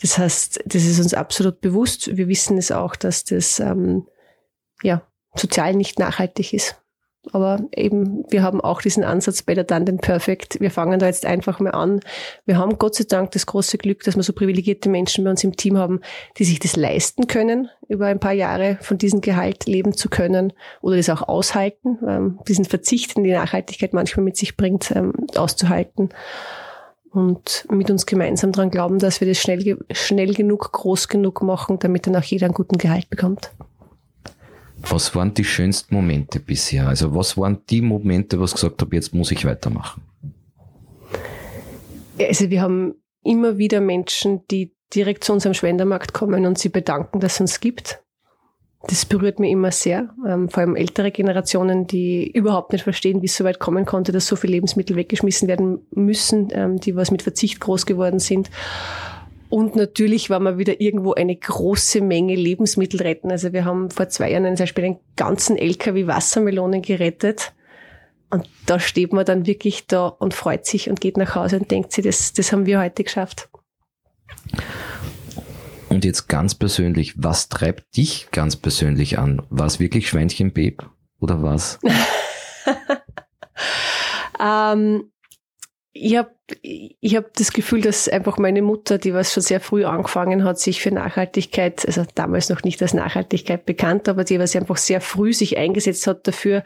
Das 0.00 0.18
heißt, 0.18 0.62
das 0.64 0.84
ist 0.84 0.98
uns 0.98 1.14
absolut 1.14 1.60
bewusst. 1.60 2.16
Wir 2.16 2.28
wissen 2.28 2.56
es 2.58 2.72
auch, 2.72 2.96
dass 2.96 3.24
das 3.24 3.60
ähm, 3.60 4.06
ja 4.82 5.02
sozial 5.34 5.74
nicht 5.74 5.98
nachhaltig 5.98 6.52
ist. 6.52 6.76
Aber 7.32 7.60
eben, 7.74 8.24
wir 8.30 8.42
haben 8.42 8.60
auch 8.60 8.80
diesen 8.80 9.04
Ansatz 9.04 9.42
Better 9.42 9.64
Done 9.64 9.84
Than 9.84 9.98
Perfect. 9.98 10.60
Wir 10.60 10.70
fangen 10.70 10.98
da 10.98 11.06
jetzt 11.06 11.26
einfach 11.26 11.60
mal 11.60 11.70
an. 11.70 12.00
Wir 12.44 12.58
haben 12.58 12.78
Gott 12.78 12.94
sei 12.94 13.04
Dank 13.08 13.32
das 13.32 13.46
große 13.46 13.78
Glück, 13.78 14.04
dass 14.04 14.16
wir 14.16 14.22
so 14.22 14.32
privilegierte 14.32 14.88
Menschen 14.88 15.24
bei 15.24 15.30
uns 15.30 15.42
im 15.42 15.56
Team 15.56 15.76
haben, 15.76 16.00
die 16.38 16.44
sich 16.44 16.58
das 16.60 16.76
leisten 16.76 17.26
können, 17.26 17.68
über 17.88 18.06
ein 18.06 18.20
paar 18.20 18.32
Jahre 18.32 18.78
von 18.80 18.98
diesem 18.98 19.20
Gehalt 19.20 19.66
leben 19.66 19.94
zu 19.94 20.08
können 20.08 20.52
oder 20.82 20.96
das 20.96 21.10
auch 21.10 21.22
aushalten, 21.22 21.98
ähm, 22.06 22.38
diesen 22.46 22.64
Verzicht, 22.64 23.16
den 23.16 23.24
die 23.24 23.32
Nachhaltigkeit 23.32 23.92
manchmal 23.92 24.24
mit 24.24 24.36
sich 24.36 24.56
bringt, 24.56 24.92
ähm, 24.94 25.12
auszuhalten. 25.34 26.10
Und 27.10 27.66
mit 27.70 27.90
uns 27.90 28.04
gemeinsam 28.04 28.52
daran 28.52 28.70
glauben, 28.70 28.98
dass 28.98 29.20
wir 29.20 29.28
das 29.28 29.38
schnell, 29.38 29.78
schnell 29.92 30.34
genug, 30.34 30.70
groß 30.70 31.08
genug 31.08 31.42
machen, 31.42 31.78
damit 31.78 32.06
dann 32.06 32.14
auch 32.14 32.22
jeder 32.22 32.44
einen 32.44 32.54
guten 32.54 32.76
Gehalt 32.76 33.08
bekommt. 33.08 33.52
Was 34.78 35.14
waren 35.14 35.34
die 35.34 35.44
schönsten 35.44 35.94
Momente 35.94 36.38
bisher? 36.40 36.86
Also 36.88 37.14
was 37.14 37.36
waren 37.36 37.58
die 37.70 37.80
Momente, 37.80 38.38
wo 38.38 38.44
ich 38.44 38.52
gesagt 38.52 38.80
habe, 38.82 38.94
jetzt 38.94 39.14
muss 39.14 39.30
ich 39.30 39.44
weitermachen? 39.44 40.02
Also 42.18 42.50
wir 42.50 42.62
haben 42.62 42.94
immer 43.22 43.58
wieder 43.58 43.80
Menschen, 43.80 44.46
die 44.50 44.74
direkt 44.94 45.24
zu 45.24 45.32
unserem 45.32 45.54
Spendermarkt 45.54 46.12
kommen 46.12 46.46
und 46.46 46.58
sie 46.58 46.68
bedanken, 46.68 47.20
dass 47.20 47.34
es 47.34 47.40
uns 47.40 47.60
gibt. 47.60 48.02
Das 48.88 49.04
berührt 49.04 49.40
mich 49.40 49.50
immer 49.50 49.72
sehr, 49.72 50.10
ähm, 50.28 50.48
vor 50.48 50.60
allem 50.60 50.76
ältere 50.76 51.10
Generationen, 51.10 51.86
die 51.88 52.30
überhaupt 52.30 52.72
nicht 52.72 52.82
verstehen, 52.84 53.20
wie 53.20 53.26
es 53.26 53.36
so 53.36 53.42
weit 53.42 53.58
kommen 53.58 53.84
konnte, 53.84 54.12
dass 54.12 54.28
so 54.28 54.36
viele 54.36 54.52
Lebensmittel 54.52 54.94
weggeschmissen 54.96 55.48
werden 55.48 55.80
müssen, 55.90 56.50
ähm, 56.52 56.78
die 56.78 56.94
was 56.94 57.10
mit 57.10 57.22
Verzicht 57.22 57.58
groß 57.58 57.86
geworden 57.86 58.20
sind. 58.20 58.48
Und 59.56 59.74
natürlich 59.74 60.28
war 60.28 60.40
wir 60.40 60.58
wieder 60.58 60.82
irgendwo 60.82 61.14
eine 61.14 61.34
große 61.34 62.02
Menge 62.02 62.34
Lebensmittel 62.34 63.00
retten. 63.00 63.30
Also 63.30 63.54
wir 63.54 63.64
haben 63.64 63.90
vor 63.90 64.10
zwei 64.10 64.30
Jahren 64.30 64.54
zum 64.54 64.64
Beispiel 64.64 64.84
einen 64.84 64.98
ganzen 65.16 65.56
LKW 65.56 66.06
Wassermelonen 66.06 66.82
gerettet. 66.82 67.54
Und 68.28 68.50
da 68.66 68.78
steht 68.78 69.14
man 69.14 69.24
dann 69.24 69.46
wirklich 69.46 69.86
da 69.86 70.08
und 70.08 70.34
freut 70.34 70.66
sich 70.66 70.90
und 70.90 71.00
geht 71.00 71.16
nach 71.16 71.36
Hause 71.36 71.58
und 71.58 71.70
denkt 71.70 71.92
sich, 71.92 72.04
das, 72.04 72.34
das 72.34 72.52
haben 72.52 72.66
wir 72.66 72.78
heute 72.78 73.02
geschafft. 73.02 73.48
Und 75.88 76.04
jetzt 76.04 76.28
ganz 76.28 76.54
persönlich, 76.54 77.14
was 77.16 77.48
treibt 77.48 77.96
dich 77.96 78.28
ganz 78.32 78.56
persönlich 78.56 79.18
an? 79.18 79.40
War 79.48 79.68
es 79.68 79.80
wirklich 79.80 80.06
Schweinchenbabe 80.06 80.90
oder 81.18 81.42
was? 81.42 81.78
ähm, 84.38 85.10
ich 85.98 86.16
habe 86.16 86.30
ich 86.60 87.16
hab 87.16 87.34
das 87.34 87.52
Gefühl, 87.52 87.80
dass 87.80 88.08
einfach 88.08 88.38
meine 88.38 88.62
Mutter, 88.62 88.98
die 88.98 89.14
was 89.14 89.32
schon 89.32 89.42
sehr 89.42 89.60
früh 89.60 89.84
angefangen 89.84 90.44
hat, 90.44 90.60
sich 90.60 90.80
für 90.80 90.92
Nachhaltigkeit, 90.92 91.84
also 91.86 92.04
damals 92.14 92.50
noch 92.50 92.62
nicht 92.62 92.80
als 92.82 92.94
Nachhaltigkeit 92.94 93.66
bekannt, 93.66 94.08
aber 94.08 94.22
die 94.22 94.38
was 94.38 94.54
einfach 94.54 94.76
sehr 94.76 95.00
früh 95.00 95.32
sich 95.32 95.58
eingesetzt 95.58 96.06
hat 96.06 96.26
dafür, 96.28 96.62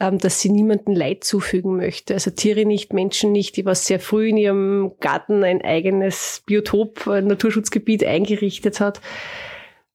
ähm, 0.00 0.18
dass 0.18 0.40
sie 0.40 0.50
niemanden 0.50 0.94
Leid 0.94 1.24
zufügen 1.24 1.76
möchte. 1.76 2.14
Also 2.14 2.30
Tiere 2.32 2.66
nicht, 2.66 2.92
Menschen 2.92 3.32
nicht, 3.32 3.56
die 3.56 3.64
was 3.64 3.86
sehr 3.86 4.00
früh 4.00 4.28
in 4.28 4.36
ihrem 4.36 4.92
Garten 5.00 5.42
ein 5.42 5.62
eigenes 5.62 6.42
Biotop, 6.44 7.06
ein 7.06 7.26
Naturschutzgebiet 7.26 8.04
eingerichtet 8.04 8.80
hat. 8.80 9.00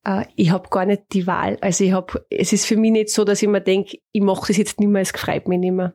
Äh, 0.06 0.26
ich 0.36 0.52
habe 0.52 0.70
gar 0.70 0.86
nicht 0.86 1.04
die 1.14 1.28
Wahl. 1.28 1.58
Also 1.62 1.84
ich 1.84 1.92
habe, 1.92 2.26
es 2.30 2.54
ist 2.54 2.66
für 2.66 2.78
mich 2.78 2.92
nicht 2.92 3.10
so, 3.10 3.26
dass 3.26 3.44
ich 3.44 3.50
mir 3.50 3.62
denke, 3.62 4.00
ich 4.12 4.22
mache 4.22 4.48
das 4.48 4.58
jetzt 4.58 4.80
nicht 4.80 4.90
mehr, 4.90 5.02
es 5.02 5.14
gefreut 5.14 5.48
mich 5.48 5.60
nicht 5.60 5.74
mehr. 5.74 5.94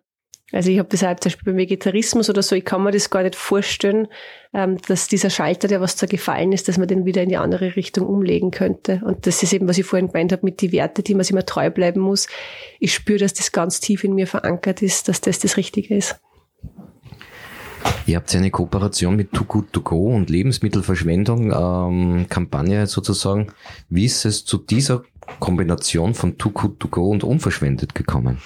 Also 0.55 0.71
ich 0.71 0.79
habe 0.79 0.89
das 0.89 1.03
halt 1.03 1.21
zum 1.21 1.31
Beispiel 1.31 1.53
beim 1.53 1.59
Vegetarismus 1.59 2.31
oder 2.31 2.41
so, 2.41 2.55
ich 2.55 2.65
kann 2.65 2.85
mir 2.85 2.93
das 2.93 3.11
gar 3.11 3.25
nicht 3.25 3.35
vorstellen, 3.35 4.07
ähm, 4.55 4.79
dass 4.87 5.09
dieser 5.09 5.29
Schalter, 5.29 5.67
der 5.67 5.81
was 5.81 5.97
da 5.97 6.07
gefallen 6.07 6.53
ist, 6.53 6.69
dass 6.69 6.79
man 6.79 6.87
den 6.87 7.05
wieder 7.05 7.25
in 7.25 7.29
die 7.29 7.37
andere 7.37 7.75
Richtung 7.75 8.07
umlegen 8.07 8.53
könnte. 8.53 9.03
Und 9.05 9.27
das 9.27 9.43
ist 9.43 9.53
eben, 9.53 9.67
was 9.67 9.79
ich 9.79 9.85
vorhin 9.85 10.13
gemeint 10.13 10.31
habe, 10.31 10.45
mit 10.45 10.61
die 10.61 10.71
Werte, 10.71 11.03
die 11.03 11.15
man 11.15 11.25
sich 11.25 11.33
immer 11.33 11.45
treu 11.45 11.71
bleiben 11.71 12.01
muss. 12.01 12.29
Ich 12.79 12.95
spüre, 12.95 13.19
dass 13.19 13.35
das 13.35 13.51
ganz 13.51 13.81
tief 13.81 14.05
in 14.05 14.15
mir 14.15 14.29
verankert 14.29 14.81
ist, 14.81 15.09
dass 15.09 15.21
das 15.21 15.41
das 15.41 15.57
Richtige 15.57 15.97
ist. 15.97 16.21
Ihr 18.07 18.17
habt 18.17 18.33
eine 18.35 18.51
Kooperation 18.53 19.17
mit 19.17 19.33
Too 19.33 19.45
Good 19.45 19.73
To 19.73 19.81
Go 19.81 20.15
und 20.15 20.31
Lebensmittelverschwendung 20.31 21.51
ähm, 21.51 22.27
Kampagne 22.29 22.87
sozusagen. 22.87 23.49
Wie 23.89 24.05
ist 24.05 24.25
es 24.25 24.45
zu 24.45 24.59
dieser 24.59 25.03
Kombination 25.41 26.15
von 26.15 26.39
Too 26.39 26.51
Good 26.51 26.81
To 26.81 26.89
Go 26.89 27.11
und 27.11 27.25
unverschwendet 27.25 27.95
gekommen? 27.97 28.39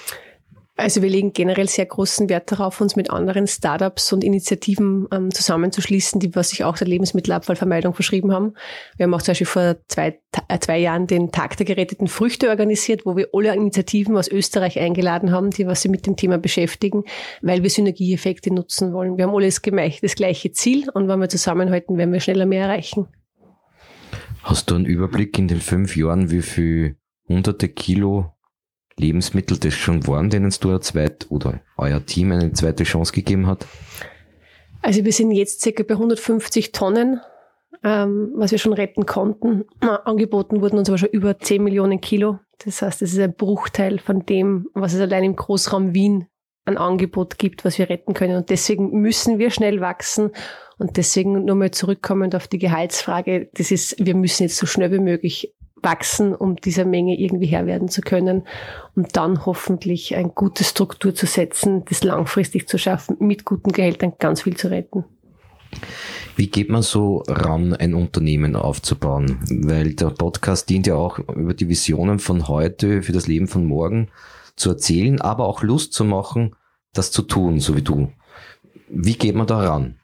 Also 0.79 1.01
wir 1.01 1.09
legen 1.09 1.33
generell 1.33 1.67
sehr 1.67 1.85
großen 1.85 2.29
Wert 2.29 2.53
darauf, 2.53 2.79
uns 2.79 2.95
mit 2.95 3.09
anderen 3.09 3.47
Startups 3.47 4.13
und 4.13 4.23
Initiativen 4.23 5.09
ähm, 5.11 5.29
zusammenzuschließen, 5.29 6.21
die 6.21 6.33
was 6.37 6.51
sich 6.51 6.63
auch 6.63 6.77
der 6.77 6.87
Lebensmittelabfallvermeidung 6.87 7.93
verschrieben 7.93 8.31
haben. 8.31 8.53
Wir 8.95 9.03
haben 9.03 9.13
auch 9.13 9.21
zum 9.21 9.33
Beispiel 9.33 9.45
vor 9.45 9.75
zwei, 9.89 10.21
äh, 10.47 10.59
zwei 10.59 10.77
Jahren 10.77 11.05
den 11.05 11.33
Tag 11.33 11.57
der 11.57 11.65
geretteten 11.65 12.07
Früchte 12.07 12.47
organisiert, 12.47 13.05
wo 13.05 13.17
wir 13.17 13.27
alle 13.33 13.53
Initiativen 13.53 14.15
aus 14.15 14.29
Österreich 14.29 14.79
eingeladen 14.79 15.33
haben, 15.33 15.49
die 15.49 15.67
was 15.67 15.81
sich 15.81 15.91
mit 15.91 16.07
dem 16.07 16.15
Thema 16.15 16.37
beschäftigen, 16.37 17.03
weil 17.41 17.61
wir 17.61 17.69
Synergieeffekte 17.69 18.53
nutzen 18.53 18.93
wollen. 18.93 19.17
Wir 19.17 19.25
haben 19.25 19.35
alle 19.35 19.47
das, 19.47 19.61
das 20.01 20.15
gleiche 20.15 20.53
Ziel 20.53 20.89
und 20.93 21.09
wenn 21.09 21.19
wir 21.19 21.27
zusammenhalten, 21.27 21.97
werden 21.97 22.13
wir 22.13 22.21
schneller 22.21 22.45
mehr 22.45 22.67
erreichen. 22.67 23.07
Hast 24.43 24.71
du 24.71 24.75
einen 24.75 24.85
Überblick 24.85 25.37
in 25.37 25.49
den 25.49 25.59
fünf 25.59 25.97
Jahren, 25.97 26.31
wie 26.31 26.41
viel 26.41 26.95
hunderte 27.27 27.67
Kilo 27.67 28.31
Lebensmittel 28.99 29.57
das 29.57 29.73
schon 29.73 30.05
waren, 30.07 30.29
denen 30.29 30.53
du 30.59 30.69
eine 30.69 30.79
zweite 30.81 31.27
oder 31.29 31.61
euer 31.77 32.05
Team 32.05 32.31
eine 32.31 32.53
zweite 32.53 32.83
Chance 32.83 33.13
gegeben 33.13 33.47
hat? 33.47 33.65
Also 34.81 35.03
wir 35.03 35.11
sind 35.11 35.31
jetzt 35.31 35.61
circa 35.61 35.83
bei 35.83 35.95
150 35.95 36.71
Tonnen, 36.71 37.19
ähm, 37.83 38.31
was 38.35 38.51
wir 38.51 38.57
schon 38.57 38.73
retten 38.73 39.05
konnten. 39.05 39.65
Angeboten 40.05 40.61
wurden 40.61 40.77
uns 40.77 40.89
aber 40.89 40.97
schon 40.97 41.09
über 41.09 41.37
10 41.39 41.63
Millionen 41.63 42.01
Kilo. 42.01 42.39
Das 42.63 42.81
heißt, 42.81 43.01
das 43.01 43.13
ist 43.13 43.19
ein 43.19 43.33
Bruchteil 43.33 43.99
von 43.99 44.25
dem, 44.25 44.67
was 44.73 44.93
es 44.93 45.01
allein 45.01 45.23
im 45.23 45.35
Großraum 45.35 45.93
Wien 45.93 46.27
ein 46.65 46.77
Angebot 46.77 47.37
gibt, 47.37 47.65
was 47.65 47.77
wir 47.77 47.89
retten 47.89 48.13
können. 48.13 48.35
Und 48.35 48.49
deswegen 48.49 49.01
müssen 49.01 49.39
wir 49.39 49.49
schnell 49.49 49.81
wachsen. 49.81 50.31
Und 50.77 50.97
deswegen 50.97 51.45
nochmal 51.45 51.71
zurückkommend 51.71 52.35
auf 52.35 52.47
die 52.47 52.59
Gehaltsfrage, 52.59 53.49
das 53.53 53.71
ist, 53.71 53.95
wir 54.05 54.15
müssen 54.15 54.43
jetzt 54.43 54.57
so 54.57 54.65
schnell 54.65 54.91
wie 54.91 54.99
möglich 54.99 55.53
wachsen, 55.81 56.35
um 56.35 56.55
dieser 56.55 56.85
Menge 56.85 57.19
irgendwie 57.19 57.47
Herr 57.47 57.65
werden 57.65 57.89
zu 57.89 58.01
können 58.01 58.43
und 58.95 59.15
dann 59.15 59.45
hoffentlich 59.45 60.15
eine 60.15 60.29
gute 60.29 60.63
Struktur 60.63 61.13
zu 61.15 61.25
setzen, 61.25 61.83
das 61.85 62.03
langfristig 62.03 62.67
zu 62.67 62.77
schaffen, 62.77 63.17
mit 63.19 63.45
guten 63.45 63.71
Gehältern 63.71 64.13
ganz 64.19 64.43
viel 64.43 64.55
zu 64.55 64.69
retten. 64.69 65.05
Wie 66.35 66.47
geht 66.47 66.69
man 66.69 66.81
so 66.81 67.23
ran, 67.27 67.73
ein 67.73 67.93
Unternehmen 67.93 68.55
aufzubauen? 68.55 69.39
Weil 69.49 69.93
der 69.93 70.09
Podcast 70.11 70.69
dient 70.69 70.87
ja 70.87 70.95
auch 70.95 71.19
über 71.19 71.53
die 71.53 71.69
Visionen 71.69 72.19
von 72.19 72.47
heute 72.47 73.03
für 73.03 73.11
das 73.11 73.27
Leben 73.27 73.47
von 73.47 73.65
morgen 73.65 74.09
zu 74.55 74.69
erzählen, 74.69 75.21
aber 75.21 75.45
auch 75.45 75.63
Lust 75.63 75.93
zu 75.93 76.05
machen, 76.05 76.55
das 76.93 77.11
zu 77.11 77.21
tun, 77.23 77.59
so 77.59 77.75
wie 77.75 77.81
du. 77.81 78.11
Wie 78.89 79.15
geht 79.15 79.35
man 79.35 79.47
da 79.47 79.59
ran? 79.59 79.99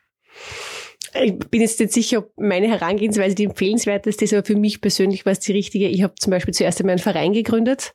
Ich 1.22 1.40
bin 1.50 1.62
jetzt 1.62 1.80
nicht 1.80 1.94
sicher, 1.94 2.20
ob 2.20 2.32
meine 2.36 2.68
Herangehensweise 2.68 3.36
die 3.36 3.46
empfehlenswerteste 3.46 4.26
ist, 4.26 4.34
aber 4.34 4.44
für 4.44 4.56
mich 4.56 4.82
persönlich 4.82 5.26
war 5.26 5.32
es 5.32 5.40
die 5.40 5.54
richtige. 5.54 5.88
Ich 5.88 6.04
habe 6.04 6.16
zum 6.16 6.32
Beispiel 6.32 6.54
zuerst 6.54 6.80
einmal 6.80 6.94
einen 6.94 7.02
Verein 7.02 7.32
gegründet, 7.32 7.94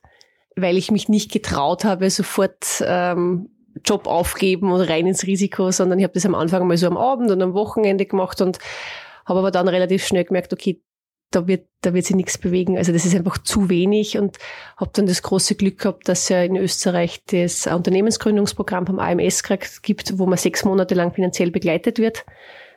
weil 0.55 0.77
ich 0.77 0.91
mich 0.91 1.07
nicht 1.07 1.31
getraut 1.31 1.85
habe, 1.85 2.09
sofort 2.09 2.83
ähm, 2.83 3.49
Job 3.85 4.07
aufgeben 4.07 4.71
und 4.71 4.81
rein 4.81 5.05
ins 5.05 5.27
Risiko, 5.27 5.71
sondern 5.71 5.99
ich 5.99 6.03
habe 6.03 6.13
das 6.13 6.25
am 6.25 6.35
Anfang 6.35 6.67
mal 6.67 6.77
so 6.77 6.87
am 6.87 6.97
Abend 6.97 7.29
und 7.29 7.41
am 7.41 7.53
Wochenende 7.53 8.05
gemacht 8.05 8.41
und 8.41 8.57
habe 9.25 9.39
aber 9.39 9.51
dann 9.51 9.67
relativ 9.67 10.05
schnell 10.05 10.23
gemerkt, 10.23 10.51
okay, 10.51 10.81
da 11.29 11.47
wird, 11.47 11.67
da 11.81 11.93
wird 11.93 12.05
sich 12.05 12.15
nichts 12.15 12.37
bewegen. 12.37 12.77
Also 12.77 12.91
das 12.91 13.05
ist 13.05 13.15
einfach 13.15 13.37
zu 13.37 13.69
wenig 13.69 14.17
und 14.17 14.37
habe 14.75 14.91
dann 14.93 15.05
das 15.05 15.21
große 15.21 15.55
Glück 15.55 15.77
gehabt, 15.77 16.09
dass 16.09 16.27
ja 16.27 16.43
in 16.43 16.57
Österreich 16.57 17.23
das 17.25 17.67
Unternehmensgründungsprogramm 17.67 18.87
vom 18.87 18.99
AMS 18.99 19.43
gibt, 19.81 20.17
wo 20.17 20.25
man 20.25 20.37
sechs 20.37 20.65
Monate 20.65 20.95
lang 20.95 21.13
finanziell 21.13 21.51
begleitet 21.51 21.99
wird 21.99 22.25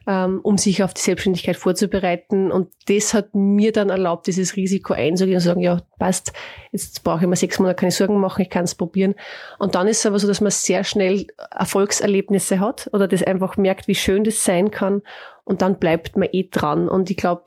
ähm, 0.06 0.40
um 0.42 0.58
sich 0.58 0.82
auf 0.82 0.94
die 0.94 1.00
Selbstständigkeit 1.00 1.56
vorzubereiten. 1.56 2.50
Und 2.50 2.68
das 2.86 3.14
hat 3.14 3.34
mir 3.34 3.72
dann 3.72 3.90
erlaubt, 3.90 4.26
dieses 4.26 4.56
Risiko 4.56 4.92
einzugehen 4.92 5.36
und 5.36 5.40
zu 5.40 5.48
sagen, 5.48 5.60
ja, 5.60 5.80
passt, 5.98 6.32
jetzt 6.72 7.04
brauche 7.04 7.22
ich 7.22 7.26
mir 7.26 7.36
sechs 7.36 7.58
Monate 7.58 7.76
keine 7.76 7.92
Sorgen 7.92 8.20
machen, 8.20 8.42
ich 8.42 8.50
kann 8.50 8.64
es 8.64 8.74
probieren. 8.74 9.14
Und 9.58 9.74
dann 9.74 9.88
ist 9.88 9.98
es 9.98 10.06
aber 10.06 10.18
so, 10.18 10.26
dass 10.26 10.40
man 10.40 10.50
sehr 10.50 10.84
schnell 10.84 11.26
Erfolgserlebnisse 11.50 12.60
hat 12.60 12.90
oder 12.92 13.08
das 13.08 13.22
einfach 13.22 13.56
merkt, 13.56 13.88
wie 13.88 13.94
schön 13.94 14.24
das 14.24 14.44
sein 14.44 14.70
kann. 14.70 15.02
Und 15.44 15.62
dann 15.62 15.78
bleibt 15.78 16.16
man 16.16 16.28
eh 16.32 16.48
dran. 16.50 16.88
Und 16.88 17.10
ich 17.10 17.16
glaube, 17.16 17.44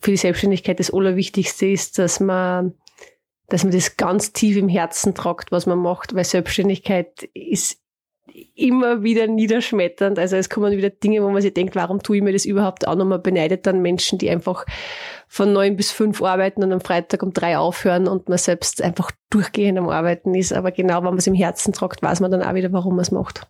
für 0.00 0.10
die 0.10 0.16
Selbstständigkeit 0.16 0.80
das 0.80 0.92
Allerwichtigste 0.92 1.66
ist, 1.66 1.98
dass 1.98 2.20
man 2.20 2.74
dass 3.48 3.62
man 3.62 3.72
das 3.72 3.96
ganz 3.96 4.32
tief 4.32 4.56
im 4.56 4.68
Herzen 4.68 5.14
tragt, 5.14 5.52
was 5.52 5.66
man 5.66 5.78
macht, 5.78 6.16
weil 6.16 6.24
Selbstständigkeit 6.24 7.28
ist 7.32 7.78
immer 8.54 9.02
wieder 9.02 9.26
niederschmetternd. 9.26 10.18
Also 10.18 10.36
es 10.36 10.48
kommen 10.48 10.76
wieder 10.76 10.90
Dinge, 10.90 11.22
wo 11.22 11.30
man 11.30 11.42
sich 11.42 11.54
denkt, 11.54 11.76
warum 11.76 12.02
tue 12.02 12.18
ich 12.18 12.22
mir 12.22 12.32
das 12.32 12.44
überhaupt 12.44 12.86
an? 12.86 13.00
Und 13.00 13.08
man 13.08 13.22
beneidet 13.22 13.66
dann 13.66 13.82
Menschen, 13.82 14.18
die 14.18 14.30
einfach 14.30 14.66
von 15.28 15.52
neun 15.52 15.76
bis 15.76 15.90
fünf 15.90 16.22
arbeiten 16.22 16.62
und 16.62 16.72
am 16.72 16.80
Freitag 16.80 17.22
um 17.22 17.32
drei 17.32 17.58
aufhören 17.58 18.08
und 18.08 18.28
man 18.28 18.38
selbst 18.38 18.82
einfach 18.82 19.10
durchgehend 19.30 19.78
am 19.78 19.88
Arbeiten 19.88 20.34
ist. 20.34 20.52
Aber 20.52 20.72
genau, 20.72 20.98
wenn 20.98 21.04
man 21.04 21.18
es 21.18 21.26
im 21.26 21.34
Herzen 21.34 21.72
tragt, 21.72 22.02
weiß 22.02 22.20
man 22.20 22.30
dann 22.30 22.42
auch 22.42 22.54
wieder, 22.54 22.72
warum 22.72 22.96
man 22.96 23.02
es 23.02 23.10
macht. 23.10 23.46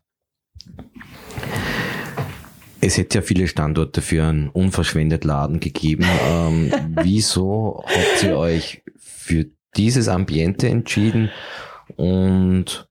Es 2.80 2.98
hätte 2.98 3.18
ja 3.18 3.22
viele 3.22 3.48
Standorte 3.48 4.00
für 4.02 4.24
einen 4.24 4.48
unverschwendet 4.48 5.24
Laden 5.24 5.60
gegeben. 5.60 6.04
Ähm, 6.28 6.72
wieso 7.02 7.82
habt 7.86 8.22
ihr 8.22 8.36
euch 8.36 8.82
für 8.98 9.46
dieses 9.76 10.08
Ambiente 10.08 10.68
entschieden 10.68 11.30
und 11.96 12.88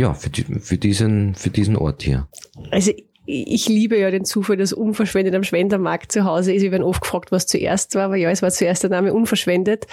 ja, 0.00 0.14
für, 0.14 0.30
die, 0.30 0.44
für, 0.44 0.78
diesen, 0.78 1.34
für 1.34 1.50
diesen 1.50 1.76
Ort 1.76 2.02
hier. 2.02 2.26
Also 2.70 2.92
ich 3.26 3.68
liebe 3.68 3.98
ja 3.98 4.10
den 4.10 4.24
Zufall, 4.24 4.56
dass 4.56 4.72
Unverschwendet 4.72 5.34
am 5.34 5.44
Schwendermarkt 5.44 6.10
zu 6.10 6.24
Hause 6.24 6.54
ist. 6.54 6.62
Wir 6.62 6.72
werden 6.72 6.82
oft 6.82 7.02
gefragt, 7.02 7.30
was 7.30 7.46
zuerst 7.46 7.94
war, 7.94 8.04
aber 8.04 8.16
ja, 8.16 8.30
es 8.30 8.40
war 8.40 8.50
zuerst 8.50 8.82
der 8.82 8.90
Name 8.90 9.12
Unverschwendet. 9.12 9.86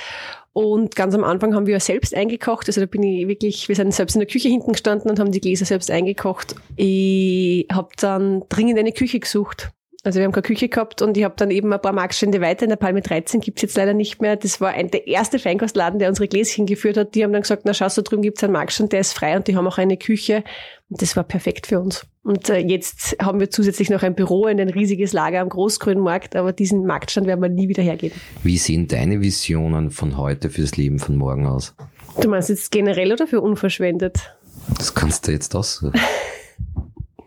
Und 0.53 0.95
ganz 0.95 1.13
am 1.13 1.25
Anfang 1.25 1.53
haben 1.53 1.67
wir 1.67 1.73
ja 1.73 1.79
selbst 1.81 2.15
eingekocht. 2.15 2.67
Also 2.67 2.79
da 2.79 2.87
bin 2.87 3.03
ich 3.03 3.27
wirklich, 3.27 3.67
wir 3.67 3.75
sind 3.75 3.93
selbst 3.93 4.15
in 4.15 4.21
der 4.21 4.29
Küche 4.29 4.47
hinten 4.47 4.71
gestanden 4.71 5.11
und 5.11 5.19
haben 5.19 5.31
die 5.31 5.41
Gläser 5.41 5.65
selbst 5.65 5.91
eingekocht. 5.91 6.55
Ich 6.77 7.67
habe 7.71 7.89
dann 7.97 8.43
dringend 8.47 8.79
eine 8.79 8.93
Küche 8.93 9.19
gesucht 9.19 9.71
also 10.07 10.19
wir 10.19 10.23
haben 10.23 10.31
keine 10.31 10.43
Küche 10.43 10.69
gehabt 10.69 11.01
und 11.01 11.17
ich 11.17 11.25
habe 11.25 11.33
dann 11.35 11.51
eben 11.51 11.71
ein 11.73 11.81
paar 11.81 11.91
Marktstände 11.91 12.39
weiter 12.39 12.63
in 12.63 12.69
der 12.69 12.77
Palme 12.77 13.01
13, 13.01 13.41
gibt's 13.41 13.61
jetzt 13.61 13.75
leider 13.75 13.93
nicht 13.93 14.21
mehr. 14.21 14.37
Das 14.37 14.61
war 14.61 14.69
ein, 14.69 14.89
der 14.89 15.05
erste 15.05 15.37
Feinkostladen, 15.37 15.99
der 15.99 16.07
unsere 16.07 16.29
Gläschen 16.29 16.65
geführt 16.65 16.95
hat. 16.95 17.13
Die 17.13 17.25
haben 17.25 17.33
dann 17.33 17.41
gesagt, 17.41 17.63
na 17.65 17.73
schau, 17.73 17.89
da 17.93 18.01
drüben 18.01 18.21
gibt's 18.21 18.41
einen 18.41 18.53
Marktstand, 18.53 18.93
der 18.93 19.01
ist 19.01 19.11
frei 19.11 19.35
und 19.35 19.49
die 19.49 19.57
haben 19.57 19.67
auch 19.67 19.77
eine 19.77 19.97
Küche. 19.97 20.45
Und 20.89 21.01
das 21.01 21.17
war 21.17 21.25
perfekt 21.25 21.67
für 21.67 21.81
uns. 21.81 22.07
Und 22.23 22.49
äh, 22.49 22.59
jetzt 22.59 23.17
haben 23.21 23.41
wir 23.41 23.49
zusätzlich 23.49 23.89
noch 23.89 24.01
ein 24.01 24.15
Büro 24.15 24.45
und 24.45 24.61
ein 24.61 24.69
riesiges 24.69 25.11
Lager 25.11 25.41
am 25.41 25.49
Großgrünmarkt, 25.49 26.37
aber 26.37 26.53
diesen 26.53 26.85
Marktstand 26.85 27.27
werden 27.27 27.41
wir 27.41 27.49
nie 27.49 27.67
wieder 27.67 27.83
hergeben. 27.83 28.15
Wie 28.43 28.57
sehen 28.57 28.87
deine 28.87 29.19
Visionen 29.19 29.91
von 29.91 30.15
heute 30.15 30.49
fürs 30.49 30.77
Leben 30.77 30.99
von 30.99 31.17
morgen 31.17 31.45
aus? 31.47 31.75
Du 32.21 32.29
meinst 32.29 32.47
jetzt 32.47 32.71
generell 32.71 33.11
oder 33.11 33.27
für 33.27 33.41
unverschwendet? 33.41 34.33
Das 34.77 34.95
kannst 34.95 35.27
du 35.27 35.33
jetzt 35.33 35.53
aussuchen. 35.53 35.99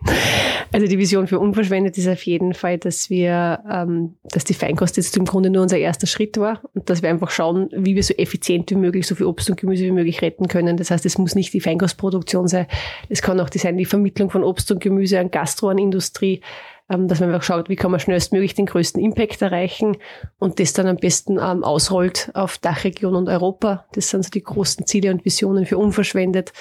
Also 0.72 0.86
die 0.86 0.98
Vision 0.98 1.26
für 1.26 1.40
unverschwendet 1.40 1.98
ist 1.98 2.06
auf 2.06 2.22
jeden 2.24 2.54
Fall, 2.54 2.78
dass 2.78 3.10
wir, 3.10 3.60
ähm, 3.70 4.14
dass 4.24 4.44
die 4.44 4.54
Feinkost 4.54 4.96
jetzt 4.96 5.16
im 5.16 5.24
Grunde 5.24 5.50
nur 5.50 5.62
unser 5.62 5.78
erster 5.78 6.06
Schritt 6.06 6.38
war 6.38 6.60
und 6.74 6.88
dass 6.88 7.02
wir 7.02 7.10
einfach 7.10 7.30
schauen, 7.30 7.68
wie 7.72 7.96
wir 7.96 8.02
so 8.04 8.14
effizient 8.14 8.70
wie 8.70 8.76
möglich 8.76 9.06
so 9.06 9.16
viel 9.16 9.26
Obst 9.26 9.50
und 9.50 9.58
Gemüse 9.58 9.84
wie 9.84 9.90
möglich 9.90 10.22
retten 10.22 10.46
können. 10.46 10.76
Das 10.76 10.92
heißt, 10.92 11.04
es 11.06 11.18
muss 11.18 11.34
nicht 11.34 11.52
die 11.52 11.60
Feinkostproduktion 11.60 12.46
sein, 12.46 12.66
es 13.08 13.20
kann 13.20 13.40
auch 13.40 13.50
die 13.50 13.58
sein, 13.58 13.76
die 13.76 13.84
Vermittlung 13.84 14.30
von 14.30 14.44
Obst 14.44 14.70
und 14.70 14.80
Gemüse 14.80 15.18
an 15.18 15.32
Gastro, 15.32 15.70
an 15.70 15.78
Industrie, 15.78 16.40
ähm, 16.88 17.08
dass 17.08 17.18
man 17.18 17.30
einfach 17.30 17.44
schaut, 17.44 17.68
wie 17.68 17.76
kann 17.76 17.90
man 17.90 17.98
schnellstmöglich 17.98 18.54
den 18.54 18.66
größten 18.66 19.02
Impact 19.02 19.42
erreichen 19.42 19.96
und 20.38 20.60
das 20.60 20.72
dann 20.72 20.86
am 20.86 20.96
besten 20.96 21.38
ähm, 21.38 21.64
ausrollt 21.64 22.30
auf 22.34 22.58
Dachregion 22.58 23.16
und 23.16 23.28
Europa. 23.28 23.86
Das 23.92 24.10
sind 24.10 24.24
so 24.24 24.30
die 24.30 24.42
großen 24.42 24.86
Ziele 24.86 25.10
und 25.10 25.24
Visionen 25.24 25.66
für 25.66 25.78
unverschwendet. 25.78 26.52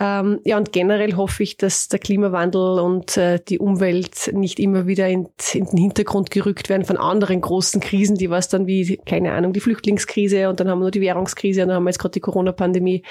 Ähm, 0.00 0.40
ja, 0.44 0.56
und 0.56 0.72
generell 0.72 1.16
hoffe 1.16 1.42
ich, 1.42 1.56
dass 1.56 1.88
der 1.88 1.98
Klimawandel 1.98 2.78
und 2.78 3.16
äh, 3.16 3.40
die 3.40 3.58
Umwelt 3.58 4.30
nicht 4.32 4.60
immer 4.60 4.86
wieder 4.86 5.08
in, 5.08 5.28
in, 5.52 5.66
den 5.66 5.78
Hintergrund 5.78 6.30
gerückt 6.30 6.68
werden 6.68 6.84
von 6.84 6.96
anderen 6.96 7.40
großen 7.40 7.80
Krisen, 7.80 8.16
die 8.16 8.30
was 8.30 8.48
dann 8.48 8.66
wie, 8.68 8.96
keine 8.98 9.32
Ahnung, 9.32 9.52
die 9.52 9.60
Flüchtlingskrise 9.60 10.48
und 10.48 10.60
dann 10.60 10.68
haben 10.68 10.78
wir 10.78 10.84
noch 10.84 10.92
die 10.92 11.00
Währungskrise 11.00 11.62
und 11.62 11.68
dann 11.68 11.76
haben 11.76 11.84
wir 11.84 11.90
jetzt 11.90 11.98
gerade 11.98 12.12
die 12.12 12.20
Corona-Pandemie. 12.20 13.02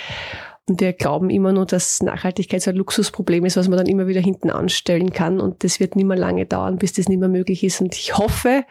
Und 0.70 0.82
wir 0.82 0.94
glauben 0.94 1.30
immer 1.30 1.54
nur, 1.54 1.66
dass 1.66 2.02
Nachhaltigkeit 2.04 2.62
so 2.62 2.72
ein 2.72 2.78
Luxusproblem 2.78 3.46
ist, 3.46 3.58
was 3.58 3.70
man 3.70 3.78
dann 3.78 3.88
immer 3.88 4.08
wieder 4.08 4.20
hinten 4.20 4.50
anstellen 4.50 5.14
kann. 5.14 5.40
Und 5.40 5.64
das 5.64 5.80
wird 5.80 5.96
nicht 5.96 6.06
mehr 6.06 6.18
lange 6.18 6.46
dauern, 6.46 6.78
bis 6.78 6.94
das 6.94 7.08
nicht 7.08 7.20
mehr 7.20 7.30
möglich 7.30 7.64
ist. 7.64 7.80
Und 7.80 7.96
ich 7.96 8.18
hoffe, 8.18 8.66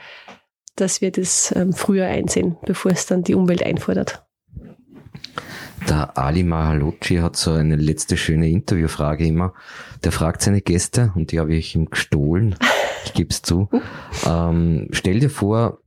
dass 0.74 1.00
wir 1.00 1.10
das 1.10 1.54
ähm, 1.56 1.72
früher 1.72 2.06
einsehen, 2.06 2.56
bevor 2.66 2.92
es 2.92 3.06
dann 3.06 3.22
die 3.24 3.34
Umwelt 3.34 3.62
einfordert. 3.62 4.26
Der 5.88 6.18
Ali 6.18 6.42
Mahalocci 6.42 7.16
hat 7.16 7.36
so 7.36 7.52
eine 7.52 7.76
letzte 7.76 8.16
schöne 8.16 8.48
Interviewfrage 8.48 9.24
immer. 9.26 9.54
Der 10.02 10.10
fragt 10.10 10.42
seine 10.42 10.60
Gäste, 10.60 11.12
und 11.14 11.30
die 11.30 11.38
habe 11.38 11.54
ich 11.54 11.74
ihm 11.76 11.90
gestohlen, 11.90 12.56
ich 13.04 13.12
gebe 13.14 13.30
es 13.30 13.42
zu. 13.42 13.68
Ähm, 14.26 14.88
stell 14.92 15.20
dir 15.20 15.28
vor, 15.28 15.78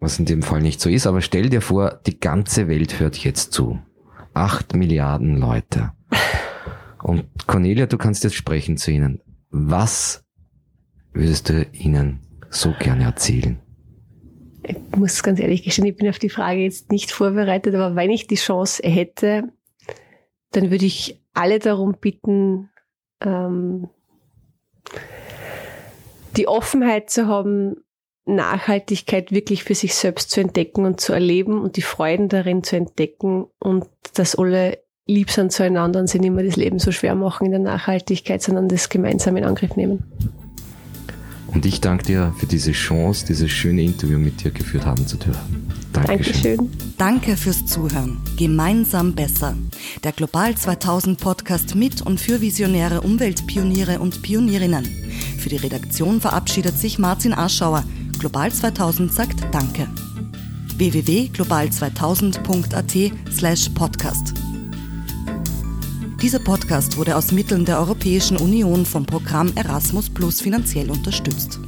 was 0.00 0.18
in 0.20 0.24
dem 0.24 0.42
Fall 0.42 0.62
nicht 0.62 0.80
so 0.80 0.88
ist, 0.88 1.06
aber 1.06 1.20
stell 1.20 1.48
dir 1.48 1.60
vor, 1.60 2.00
die 2.06 2.20
ganze 2.20 2.68
Welt 2.68 3.00
hört 3.00 3.16
jetzt 3.18 3.52
zu. 3.52 3.80
Acht 4.34 4.74
Milliarden 4.74 5.36
Leute. 5.36 5.92
Und 7.02 7.24
Cornelia, 7.46 7.86
du 7.86 7.98
kannst 7.98 8.22
jetzt 8.22 8.36
sprechen 8.36 8.76
zu 8.76 8.92
ihnen. 8.92 9.20
Was 9.50 10.24
würdest 11.12 11.48
du 11.48 11.66
ihnen 11.72 12.20
so 12.50 12.72
gerne 12.78 13.04
erzählen? 13.04 13.60
Ich 14.66 14.76
muss 14.96 15.22
ganz 15.22 15.40
ehrlich 15.40 15.62
gestehen, 15.62 15.86
ich 15.86 15.96
bin 15.96 16.08
auf 16.08 16.18
die 16.18 16.30
Frage 16.30 16.60
jetzt 16.60 16.90
nicht 16.90 17.10
vorbereitet, 17.10 17.74
aber 17.74 17.96
wenn 17.96 18.10
ich 18.10 18.26
die 18.26 18.34
Chance 18.36 18.82
hätte, 18.82 19.44
dann 20.52 20.70
würde 20.70 20.86
ich 20.86 21.20
alle 21.32 21.58
darum 21.58 21.96
bitten, 22.00 22.70
ähm, 23.20 23.88
die 26.36 26.48
Offenheit 26.48 27.10
zu 27.10 27.26
haben, 27.26 27.76
Nachhaltigkeit 28.26 29.32
wirklich 29.32 29.64
für 29.64 29.74
sich 29.74 29.94
selbst 29.94 30.30
zu 30.30 30.40
entdecken 30.40 30.86
und 30.86 31.00
zu 31.00 31.12
erleben 31.12 31.60
und 31.60 31.76
die 31.76 31.82
Freuden 31.82 32.28
darin 32.28 32.62
zu 32.62 32.76
entdecken 32.76 33.46
und 33.58 33.86
dass 34.14 34.36
alle 34.36 34.78
lieb 35.06 35.30
sind 35.30 35.52
zueinander 35.52 36.00
und 36.00 36.06
sich 36.06 36.20
nicht 36.20 36.32
mehr 36.32 36.44
das 36.44 36.56
Leben 36.56 36.78
so 36.78 36.90
schwer 36.90 37.14
machen 37.14 37.44
in 37.46 37.50
der 37.50 37.60
Nachhaltigkeit, 37.60 38.40
sondern 38.40 38.68
das 38.68 38.88
gemeinsam 38.88 39.36
in 39.36 39.44
Angriff 39.44 39.76
nehmen. 39.76 40.04
Und 41.54 41.64
ich 41.64 41.80
danke 41.80 42.04
dir 42.04 42.34
für 42.38 42.46
diese 42.46 42.72
Chance, 42.72 43.24
dieses 43.26 43.50
schöne 43.50 43.82
Interview 43.82 44.18
mit 44.18 44.42
dir 44.42 44.50
geführt 44.50 44.84
haben 44.84 45.06
zu 45.06 45.16
dürfen. 45.16 45.70
Dankeschön. 45.92 46.56
Dankeschön. 46.56 46.70
Danke 46.98 47.36
fürs 47.36 47.64
Zuhören. 47.66 48.18
Gemeinsam 48.36 49.14
besser. 49.14 49.54
Der 50.02 50.10
Global 50.12 50.56
2000 50.56 51.20
Podcast 51.20 51.76
mit 51.76 52.02
und 52.02 52.20
für 52.20 52.40
visionäre 52.40 53.02
Umweltpioniere 53.02 54.00
und 54.00 54.22
Pionierinnen. 54.22 54.84
Für 55.38 55.48
die 55.48 55.56
Redaktion 55.56 56.20
verabschiedet 56.20 56.76
sich 56.78 56.98
Martin 56.98 57.32
Aschauer. 57.32 57.84
Global 58.18 58.52
2000 58.52 59.12
sagt 59.12 59.46
Danke. 59.52 59.86
www.global2000.at 60.76 63.12
slash 63.32 63.68
podcast 63.70 64.34
Dieser 66.22 66.38
Podcast 66.38 66.96
wurde 66.96 67.16
aus 67.16 67.32
Mitteln 67.32 67.64
der 67.64 67.78
Europäischen 67.78 68.36
Union 68.36 68.86
vom 68.86 69.04
Programm 69.04 69.52
Erasmus 69.56 70.08
Plus 70.08 70.40
finanziell 70.40 70.90
unterstützt. 70.90 71.60